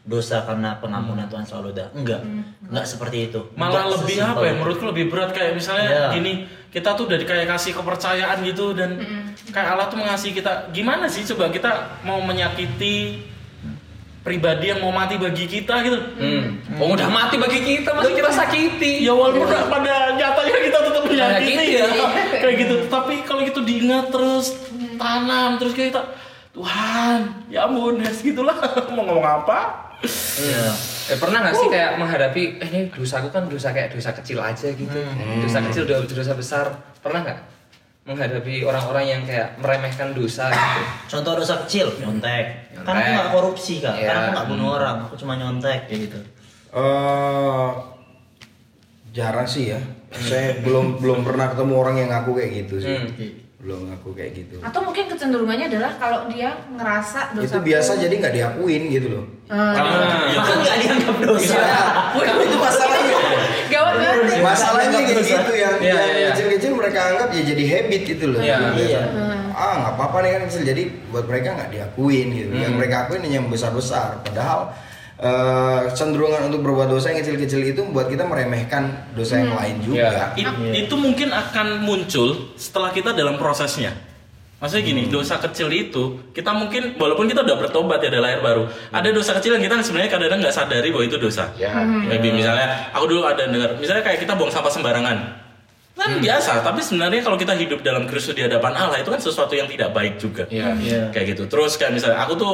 [0.03, 1.89] dosa karena pengampunan Tuhan selalu ada.
[1.97, 2.21] Enggak,
[2.61, 3.41] enggak seperti itu.
[3.55, 4.57] malah Enggak lebih apa ya itu.
[4.59, 6.05] menurutku lebih berat kayak misalnya Iya.
[6.13, 6.33] gini
[6.69, 9.01] kita tuh udah kayak kasih kepercayaan gitu dan
[9.49, 11.71] kayak Allah tuh mengasihi kita gimana sih coba kita
[12.03, 13.17] mau menyakiti
[14.23, 16.63] pribadi yang mau mati bagi kita gitu Hmm.
[16.79, 19.03] Oh, udah mati bagi kita masih kita sakiti.
[19.03, 21.85] ya walaupun pada nyatanya kita tetap menyakiti ya
[22.33, 24.55] kayak gitu tapi kalau gitu diingat terus
[24.95, 26.01] tanam terus kayak kita
[26.51, 28.55] Tuhan ya ampun ya segitulah
[28.95, 29.59] mau ngomong apa
[30.35, 30.67] Iya.
[31.05, 34.67] Eh, pernah gak sih kayak menghadapi eh, ini dosaku kan dosa kayak dosa kecil aja
[34.67, 34.99] gitu.
[35.39, 36.65] Dosa kecil udah dosa besar.
[36.99, 37.39] Pernah nggak
[38.03, 40.81] menghadapi orang-orang yang kayak meremehkan dosa gitu?
[41.09, 42.75] Contoh dosa kecil, nyontek.
[42.75, 43.13] Kan aku Nyontek.
[43.13, 44.05] nggak korupsi kak, Iya.
[44.05, 46.19] kan aku nggak bunuh orang, aku cuma nyontek kayak gitu.
[46.73, 47.69] Eh,
[49.11, 49.79] jarang sih ya.
[50.11, 52.91] Saya belum belum pernah ketemu orang yang ngaku kayak gitu sih.
[52.91, 53.09] Hmm.
[53.57, 54.55] Belum ngaku kayak gitu.
[54.59, 59.25] Atau mungkin kecenderungannya adalah kalau dia ngerasa dosa Itu biasa jadi nggak diakuin gitu loh.
[59.47, 59.79] Maka
[60.59, 61.61] nggak dianggap dosa.
[62.13, 63.17] Kan itu masalahnya.
[63.71, 64.17] gawat banget.
[64.27, 64.39] nih.
[64.43, 66.29] Masalahnya kayak gitu yang Iya, yang iya.
[66.83, 68.39] Mereka anggap ya jadi habit gitu loh.
[68.43, 69.01] Iya, iya.
[69.55, 72.51] Ah nggak apa-apa nih kan kecil jadi buat mereka nggak diakuin gitu.
[72.51, 72.63] Hmm.
[72.67, 74.19] Yang mereka akuin hanya yang besar-besar.
[74.21, 74.59] Padahal
[75.17, 80.09] eh, cenderungan untuk berbuat dosa yang kecil-kecil itu membuat kita meremehkan dosa yang lain juga.
[80.35, 80.47] It-
[80.83, 83.93] itu mungkin akan muncul setelah kita dalam prosesnya.
[84.57, 88.63] Maksudnya gini, dosa kecil itu kita mungkin walaupun kita udah bertobat ya, udah lahir baru,
[88.95, 91.51] ada dosa kecil yang kita sebenarnya kadang-kadang nggak sadari bahwa itu dosa.
[91.59, 91.83] Ya.
[91.83, 95.17] Maybe misalnya aku dulu ada dengar, misalnya kayak kita buang sampah sembarangan.
[95.93, 99.53] Kan biasa, tapi sebenarnya kalau kita hidup dalam Kristus di hadapan Allah itu kan sesuatu
[99.53, 100.43] yang tidak baik juga.
[100.49, 100.73] Iya.
[100.75, 101.01] Iya.
[101.13, 101.43] Kayak gitu.
[101.45, 102.53] Terus kayak misalnya aku tuh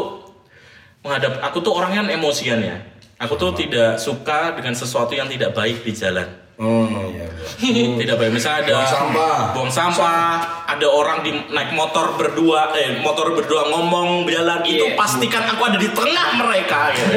[1.01, 2.77] menghadap aku tuh orangnya emosian ya.
[3.19, 6.23] Aku tuh tidak suka dengan sesuatu yang tidak baik di jalan
[6.55, 7.23] Oh iya.
[8.03, 9.37] tidak baik misalnya ada Buang sampah.
[9.55, 10.19] buang sampah
[10.67, 14.95] ada orang di naik motor berdua eh motor berdua ngomong jalan itu Iya.
[14.95, 17.11] pastikan aku ada di tengah mereka gitu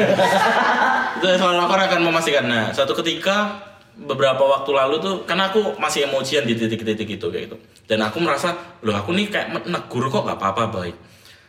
[1.19, 3.59] itu selalu aku akan memastikan nah suatu ketika
[3.93, 7.57] beberapa waktu lalu tuh karena aku masih emosian di titik-titik itu kayak gitu.
[7.83, 10.95] Dan aku merasa loh aku nih kayak menegur kok nggak apa-apa baik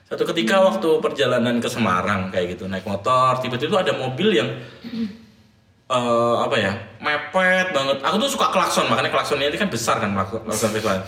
[0.05, 4.49] satu ketika waktu perjalanan ke Semarang kayak gitu naik motor tiba-tiba ada mobil yang
[5.89, 7.97] eh, apa ya mepet banget.
[8.05, 11.03] Aku tuh suka klakson makanya klaksonnya ini kan besar kan klakson Vespa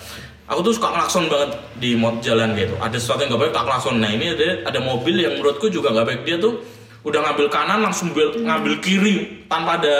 [0.47, 2.73] aku tuh suka klakson banget di mod jalan gitu.
[2.81, 3.95] Ada sesuatu yang gak baik tak klakson.
[4.01, 6.21] Nah ini ada ada mobil yang menurutku juga gak baik.
[6.25, 6.63] Dia tuh
[7.07, 9.99] udah ngambil kanan langsung bil- ngambil kiri tanpa ada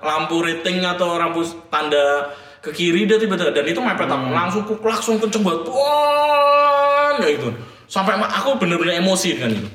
[0.00, 2.32] lampu rating atau lampu tanda
[2.64, 3.52] ke kiri dia tiba-tiba.
[3.52, 5.68] Dan itu mepet aku langsung ku klakson kenceng banget.
[5.68, 7.48] Wah, kayak gitu.
[7.84, 9.68] Sampai aku bener-bener emosi dengan itu.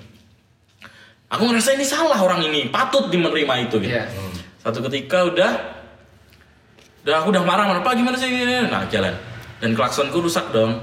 [1.30, 3.89] Aku ngerasa ini salah orang ini patut menerima itu gitu.
[3.89, 4.05] Iya.
[4.63, 5.51] satu ketika udah
[7.03, 9.13] udah aku udah marah marah pak gimana sih ini nah jalan.
[9.61, 10.82] Dan klaksonku rusak dong.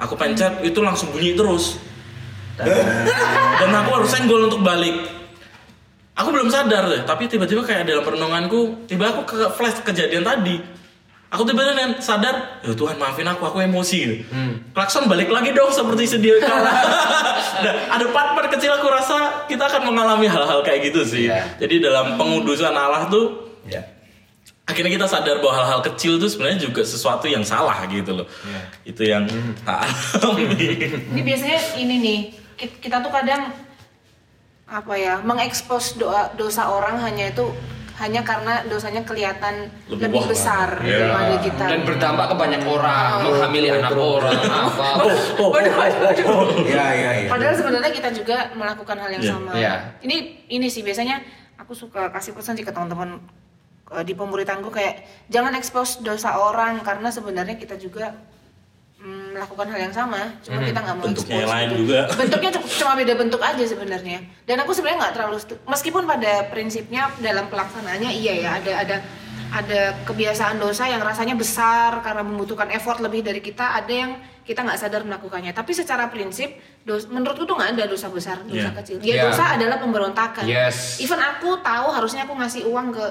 [0.00, 1.78] Aku pencet itu langsung bunyi terus
[2.56, 4.94] dan aku harus senggol untuk balik.
[6.14, 10.62] Aku belum sadar deh tapi tiba-tiba kayak dalam perenunganku tiba aku ke flash kejadian tadi.
[11.28, 13.98] Aku tiba-tiba sadar ya Tuhan maafin aku aku emosi.
[14.06, 14.22] Gitu.
[14.70, 16.70] klakson balik lagi dong seperti sedia kala.
[17.54, 21.30] Nah, ada part-part kecil aku rasa kita akan mengalami hal-hal kayak gitu sih.
[21.30, 21.54] Iya.
[21.56, 23.78] jadi dalam pengudusan Allah tuh Ya.
[24.66, 28.26] akhirnya kita sadar bahwa hal-hal kecil tuh sebenarnya juga sesuatu yang salah gitu loh.
[28.82, 29.24] Itu yang
[29.62, 29.86] tak
[30.18, 30.50] alami.
[31.14, 32.18] Ini biasanya ini nih,
[32.56, 33.50] kita tuh kadang
[34.64, 37.44] apa ya, mengekspos doa dosa orang hanya itu
[37.94, 40.98] hanya karena dosanya kelihatan Lebih lebih, besar banget.
[40.98, 41.64] daripada kita.
[41.68, 44.34] Dan berdampak ke banyak orang, menghamili anak orang,
[44.66, 44.88] apa.
[46.58, 47.28] Iya iya iya.
[47.30, 49.30] Padahal sebenarnya kita juga melakukan hal yang Iya.
[49.30, 49.52] sama.
[49.54, 49.74] Iya.
[50.02, 50.16] Ini
[50.50, 51.22] ini sih biasanya
[51.54, 53.22] aku suka kasih pesan sih ke teman-teman
[53.92, 58.10] eh, di pemuritanku kayak jangan expose dosa orang karena sebenarnya kita juga
[59.34, 61.78] melakukan hal yang sama, cuma kita nggak mau Bentuknya expose yang lain gitu.
[61.82, 62.00] juga.
[62.22, 64.18] Bentuknya cu- cuma beda bentuk aja sebenarnya.
[64.42, 68.96] Dan aku sebenarnya nggak terlalu meskipun pada prinsipnya dalam pelaksanaannya iya ya ada ada
[69.50, 74.12] ada kebiasaan dosa yang rasanya besar karena membutuhkan effort lebih dari kita, ada yang
[74.42, 75.50] kita nggak sadar melakukannya.
[75.50, 78.70] Tapi secara prinsip, dos, menurutku tuh nggak ada dosa besar, dosa Iya.
[78.74, 78.96] kecil.
[78.98, 79.22] Ya Iya.
[79.24, 80.42] dosa adalah pemberontakan.
[80.44, 80.98] Yes.
[80.98, 83.04] Even aku tahu harusnya aku ngasih uang ke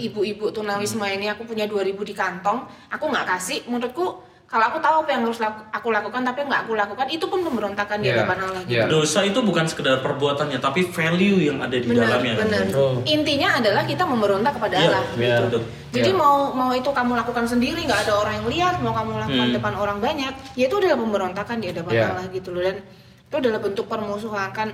[0.00, 3.62] ibu-ibu tunawisma ini, aku punya 2000 di kantong, aku nggak kasih.
[3.68, 4.16] Menurutku
[4.52, 7.40] kalau aku tahu apa yang harus laku- aku lakukan tapi nggak aku lakukan, itu pun
[7.40, 8.20] pemberontakan di Iya.
[8.20, 8.60] hadapan Allah.
[8.62, 8.76] gitu.
[8.76, 8.84] Iya.
[8.86, 12.46] dosa itu bukan sekedar perbuatannya tapi value yang ada di benar dalamnya kan?
[12.46, 12.62] benar
[13.06, 15.42] intinya adalah kita memberontak kepada Iya, Allah iya, gitu.
[15.48, 15.62] betul.
[15.90, 16.20] jadi Iya.
[16.20, 19.56] mau mau itu kamu lakukan sendiri nggak ada orang yang lihat mau kamu lakukan Hmm.
[19.56, 22.04] depan orang banyak ya itu adalah pemberontakan di hadapan Iya.
[22.06, 22.76] Allah gitu loh dan
[23.24, 24.68] itu adalah bentuk permusuhan kan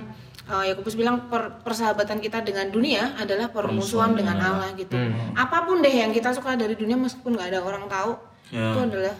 [0.45, 5.31] uh, Yakobus bilang per- persahabatan kita dengan dunia adalah permusuhan dengan Allah gitu Hmm.
[5.33, 8.19] apa pun deh yang kita suka dari dunia meskipun nggak ada orang tahu
[8.49, 8.73] Ya.
[8.73, 9.15] itu adalah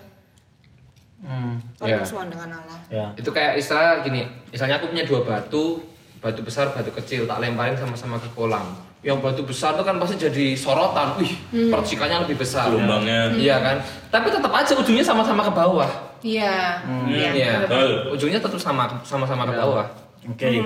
[1.20, 2.00] Hmm, Iya.
[2.00, 3.08] permusuhan dengan Allah ya.
[3.14, 5.84] Itu kayak istilah gini, misalnya aku punya dua batu,
[6.18, 8.64] batu besar, batu kecil, tak lemparin sama-sama ke kolam.
[9.00, 11.32] Yang batu besar itu kan pasti jadi sorotan, wih,
[11.68, 12.68] percikannya lebih besar.
[12.68, 13.32] Gelombangnya.
[13.32, 13.78] Iya kan?
[14.08, 15.88] Tapi tetap aja ujungnya sama-sama ke bawah.
[16.20, 17.52] iya iya Iya.
[17.64, 18.12] Betul.
[18.12, 19.88] Ujungnya tetap sama sama-sama ke bawah.
[20.30, 20.62] Oke.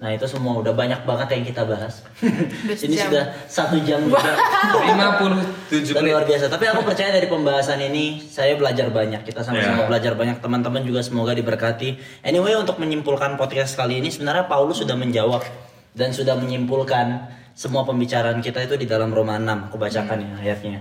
[0.00, 2.00] Nah itu semua udah banyak banget yang kita bahas.
[2.80, 3.06] Ini jam.
[3.12, 4.24] sudah satu jam juga.
[4.24, 6.12] 57 Dan menit.
[6.12, 6.48] luar biasa.
[6.48, 9.20] Tapi aku percaya dari pembahasan ini saya belajar banyak.
[9.22, 9.88] Kita sama-sama Ya.
[9.88, 10.38] belajar banyak.
[10.38, 11.96] Teman-teman juga semoga diberkati.
[12.22, 15.44] Anyway untuk menyimpulkan podcast kali ini sebenarnya Paulus sudah menjawab
[15.92, 19.68] dan sudah menyimpulkan semua pembicaraan kita itu di dalam Roma 6.
[19.68, 20.80] Aku bacakan ya ayatnya.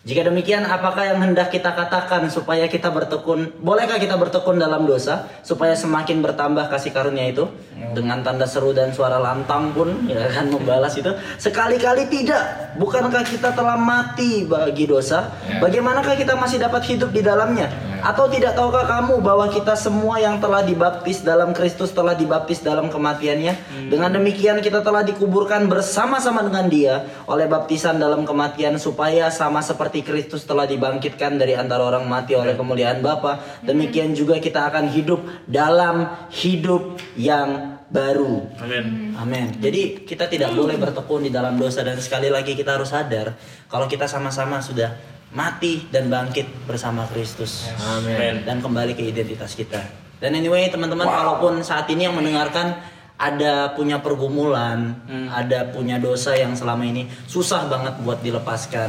[0.00, 3.52] Jika demikian, apakah yang hendak kita katakan supaya kita bertekun?
[3.60, 7.44] Bolehkah kita bertekun dalam dosa supaya semakin bertambah kasih karunia itu?
[7.92, 11.12] Dengan tanda seru dan suara lantang pun ya kan membalas itu.
[11.36, 12.72] Sekali-kali tidak.
[12.80, 15.36] Bukankah kita telah mati bagi dosa?
[15.60, 17.68] Bagaimanakah kita masih dapat hidup di dalamnya?
[18.00, 22.88] Atau tidak tahukah kamu bahwa kita semua yang telah dibaptis dalam Kristus telah dibaptis dalam
[22.88, 23.84] kematiannya?
[23.92, 26.94] Dengan demikian kita telah dikuburkan bersama-sama dengan Dia
[27.28, 32.54] oleh baptisan dalam kematian supaya sama seperti Kristus telah dibangkitkan dari antara orang mati oleh
[32.54, 38.46] kemuliaan Bapa, demikian juga kita akan hidup dalam hidup yang baru.
[38.62, 39.18] Amin.
[39.18, 39.46] Amin.
[39.58, 43.34] Jadi kita tidak boleh bertekun di dalam dosa dan sekali lagi kita harus sadar
[43.66, 44.94] kalau kita sama-sama sudah
[45.34, 47.66] mati dan bangkit bersama Kristus.
[47.82, 48.46] Amin.
[48.46, 49.82] Dan kembali ke identitas kita.
[50.22, 52.78] Dan anyway teman-teman walaupun saat ini yang mendengarkan
[53.20, 54.96] ada punya pergumulan,
[55.28, 58.88] ada punya dosa yang selama ini susah banget buat dilepaskan.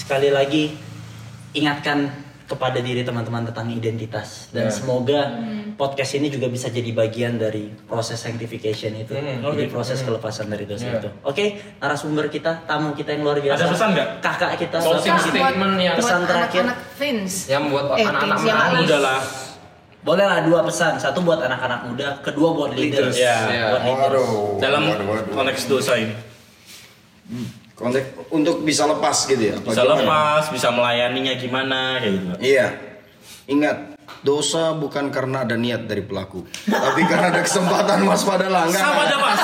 [0.00, 0.72] Sekali lagi
[1.52, 2.08] ingatkan
[2.48, 5.38] kepada diri teman-teman tentang identitas dan semoga
[5.76, 10.88] podcast ini juga bisa jadi bagian dari proses sanctification itu, jadi proses kelepasan dari dosa
[10.90, 11.08] itu.
[11.22, 11.44] Oke,
[11.78, 13.60] narasumber kita, tamu kita yang luar biasa.
[13.60, 14.08] Ada pesan nggak?
[14.18, 14.76] Kakak kita.
[14.82, 16.62] Closing statement yang Pesan buat terakhir.
[16.64, 18.98] anak-anak Vince yang buat Eh, anak-anak yang muda.
[18.98, 19.20] lah.
[20.00, 23.14] Boleh lah dua pesan, satu buat anak-anak muda, kedua buat leaders.
[23.14, 23.36] Ya.
[23.46, 23.64] Ya.
[23.68, 24.10] Buat leaders.
[24.10, 24.58] Waduh.
[24.58, 24.82] Dalam
[25.30, 26.16] konteks dosa ini.
[27.80, 29.56] Konteks untuk bisa lepas gitu ya.
[29.56, 29.96] Bisa gimana?
[29.96, 32.28] lepas, bisa melayaninya gimana kayak gitu.
[32.44, 32.66] Iya.
[33.50, 38.04] Ingat, dosa bukan karena ada niat dari pelaku, tapi karena ada kesempatan.
[38.04, 38.84] Enggak, Sama enggak.
[38.84, 39.34] sama Pak.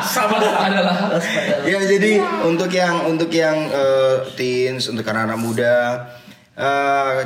[0.00, 0.52] Sama dah.
[0.56, 0.96] adalah
[1.68, 2.18] Ya jadi
[2.48, 5.76] untuk yang untuk yang eh, teens, untuk anak-anak muda,
[6.56, 7.16] eh,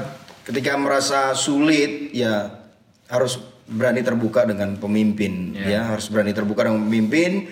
[0.44, 2.52] ketika merasa sulit, ya
[3.08, 7.48] harus berani terbuka dengan pemimpin, ya harus berani terbuka dengan pemimpin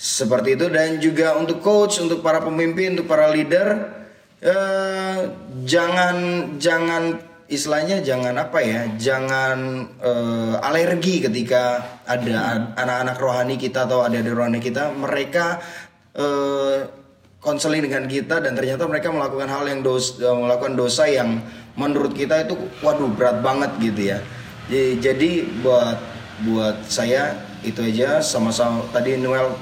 [0.00, 3.92] seperti itu dan juga untuk coach, untuk para pemimpin, untuk para leader,
[4.40, 5.28] eh,
[5.68, 6.16] jangan
[6.56, 7.20] jangan
[7.52, 14.32] istilahnya jangan apa ya, jangan eh, alergi ketika ada ad- anak-anak rohani kita atau adik-adik
[14.32, 15.60] rohani kita, mereka
[16.16, 16.88] eh,
[17.44, 21.44] konseling dengan kita dan ternyata mereka melakukan hal yang dos, eh, melakukan dosa yang
[21.76, 24.18] menurut kita itu waduh berat banget gitu ya.
[24.72, 25.30] Jadi, jadi
[25.60, 25.98] buat
[26.48, 28.24] buat saya itu aja.
[28.24, 29.52] Sama-sama tadi Noel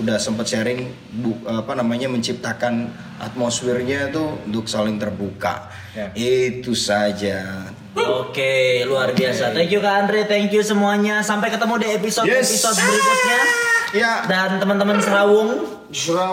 [0.00, 0.90] udah sempat sharing
[1.22, 2.90] bu, apa namanya menciptakan
[3.22, 5.70] atmosfernya itu untuk saling terbuka.
[6.18, 7.70] Itu saja.
[7.94, 9.54] Oke, luar biasa.
[9.54, 11.22] Thank you Kak Andre, thank you semuanya.
[11.22, 13.40] Sampai ketemu di episode-episode berikutnya.
[13.94, 15.70] Ya, Dan teman-teman Serawung,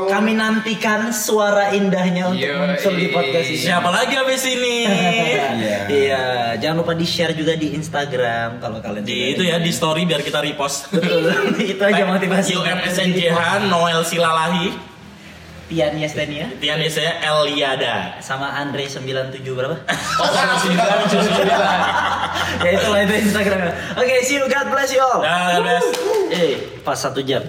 [0.10, 2.58] Kami nantikan suara indahnya untuk Yoi.
[2.58, 3.62] muncul di podcast ini.
[3.62, 4.76] Siapa lagi habis ini?
[5.62, 5.80] Iya.
[5.92, 6.24] Iya,
[6.58, 10.42] jangan lupa di-share juga di Instagram kalau kalian Di itu ya di story biar kita
[10.42, 10.90] repost.
[10.90, 11.30] Betul.
[11.78, 12.58] itu aja motivasi.
[12.58, 14.74] UMSNJH Noel Silalahi
[15.72, 19.78] Tian Yestenia Tian saya Eliada sama Andre 97 berapa?
[20.20, 20.28] Oh
[22.66, 23.72] ya itulah itu Instagramnya.
[23.96, 24.50] Oke, see you.
[24.50, 25.24] God bless you all.
[25.24, 25.86] Dah, God bless.
[26.34, 27.40] Eh, pas satu jam.